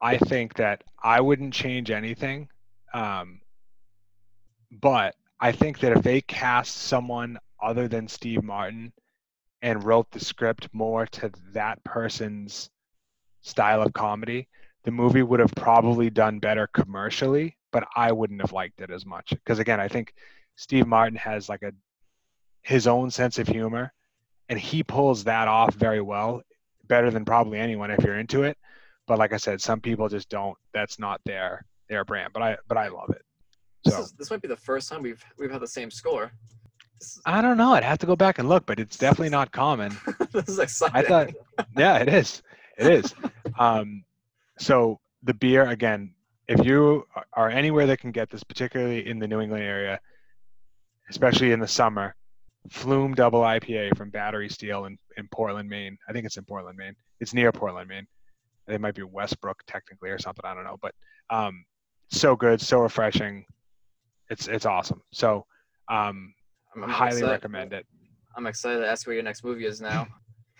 [0.00, 2.48] I think that I wouldn't change anything.
[2.94, 3.40] Um,
[4.70, 8.92] but I think that if they cast someone other than Steve Martin
[9.60, 12.70] and wrote the script more to that person's
[13.40, 14.46] style of comedy,
[14.84, 19.04] the movie would have probably done better commercially, but I wouldn't have liked it as
[19.04, 19.30] much.
[19.30, 20.14] Because again, I think
[20.56, 21.72] Steve Martin has like a
[22.62, 23.92] his own sense of humor
[24.48, 26.42] and he pulls that off very well
[26.86, 28.56] better than probably anyone if you're into it
[29.06, 32.56] but like i said some people just don't that's not their their brand but i
[32.68, 33.22] but i love it
[33.84, 36.30] This, so is, this might be the first time we've we've had the same score.
[37.24, 39.96] I don't know i'd have to go back and look but it's definitely not common
[40.32, 40.96] this is exciting.
[40.96, 41.30] i thought
[41.76, 42.42] yeah it is
[42.76, 43.14] it is
[43.58, 44.04] um
[44.58, 46.14] so the beer again
[46.48, 47.04] if you
[47.34, 49.98] are anywhere that can get this particularly in the new england area
[51.10, 52.14] especially in the summer
[52.70, 55.96] flume double ipa from Battery Steele in, in portland maine.
[56.08, 56.94] I think it's in portland maine.
[57.20, 58.06] It's near portland maine.
[58.66, 60.44] It might be westbrook technically or something.
[60.44, 60.76] I don't know.
[60.82, 60.94] But
[61.30, 61.64] um
[62.10, 63.46] so good so refreshing.
[64.28, 65.00] It's it's awesome.
[65.12, 65.46] So
[65.88, 66.34] um
[66.74, 67.86] I'm, I'm highly excited- recommend it.
[68.36, 70.06] I'm excited to ask where your next movie is now.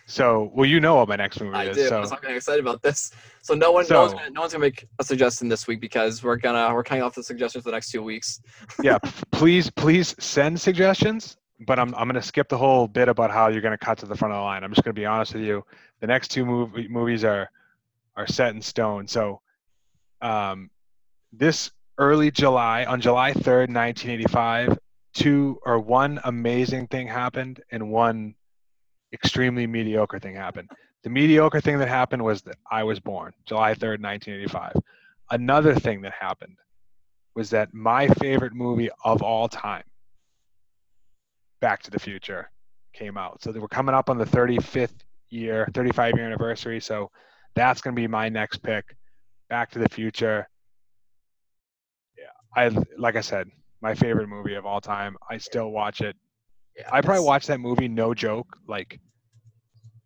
[0.08, 1.86] So well you know what my next movie I is do.
[1.86, 3.12] so So I'm getting excited about this.
[3.42, 6.22] So no one, no, one's gonna, no one's gonna make a suggestion this week because
[6.22, 8.40] we're gonna we're cutting off the suggestions for the next two weeks.
[8.82, 8.98] yeah
[9.32, 13.48] please please send suggestions but i'm, I'm going to skip the whole bit about how
[13.48, 15.06] you're going to cut to the front of the line i'm just going to be
[15.06, 15.62] honest with you
[16.00, 17.50] the next two movie, movies are
[18.16, 19.40] are set in stone so
[20.22, 20.70] um,
[21.32, 24.78] this early july on july 3rd 1985
[25.12, 28.34] two or one amazing thing happened and one
[29.12, 30.68] extremely mediocre thing happened
[31.04, 34.72] the mediocre thing that happened was that i was born july 3rd 1985
[35.30, 36.56] another thing that happened
[37.38, 39.84] was that my favorite movie of all time,
[41.60, 42.50] Back to the Future,
[42.92, 43.40] came out.
[43.40, 46.80] So they were coming up on the 35th year, 35 year anniversary.
[46.80, 47.12] So
[47.54, 48.96] that's going to be my next pick.
[49.48, 50.48] Back to the Future.
[52.18, 53.48] Yeah, I like I said,
[53.80, 55.16] my favorite movie of all time.
[55.30, 56.16] I still watch it.
[56.78, 59.00] Yeah, I probably it's- watch that movie, no joke, like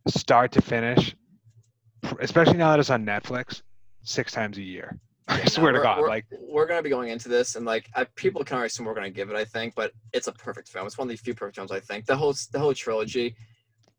[0.08, 1.14] start to finish,
[2.20, 3.62] especially now that it's on Netflix,
[4.02, 4.98] six times a year.
[5.28, 7.88] I no, swear to God, we're, like we're gonna be going into this, and like
[7.94, 9.36] I, people can already assume we're gonna give it.
[9.36, 10.86] I think, but it's a perfect film.
[10.86, 11.70] It's one of the few perfect films.
[11.70, 13.36] I think the whole the whole trilogy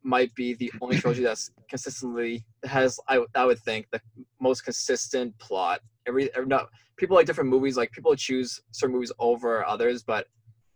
[0.03, 4.01] might be the only trilogy that's consistently has I I would think the
[4.41, 5.79] most consistent plot.
[6.05, 6.67] Every, every not
[6.97, 7.77] people like different movies.
[7.77, 10.27] Like people choose certain movies over others, but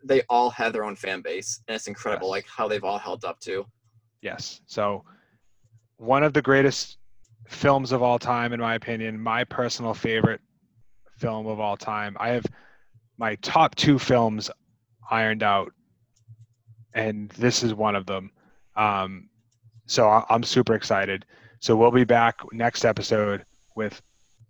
[0.04, 2.32] they all have their own fan base, and it's incredible Yes.
[2.32, 3.66] like how they've all held up to.
[4.22, 4.62] Yes.
[4.66, 5.04] So,
[5.98, 6.98] one of the greatest
[7.48, 10.42] films of all time, in my opinion, my personal favorite
[11.18, 12.16] film of all time.
[12.20, 12.46] I have
[13.18, 14.52] my top two films
[15.10, 15.72] ironed out,
[16.94, 18.32] and this is one of them.
[18.76, 19.30] Um,
[19.88, 21.26] so I'm super excited.
[21.60, 23.46] So we'll be back next episode
[23.76, 24.02] with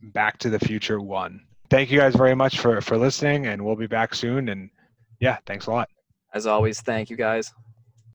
[0.02, 1.42] Back to the Future One.
[1.70, 4.50] Thank you guys very much for for listening, and we'll be back soon.
[4.50, 4.70] And
[5.20, 5.90] yeah, thanks a lot.
[6.34, 7.54] As always, thank you guys.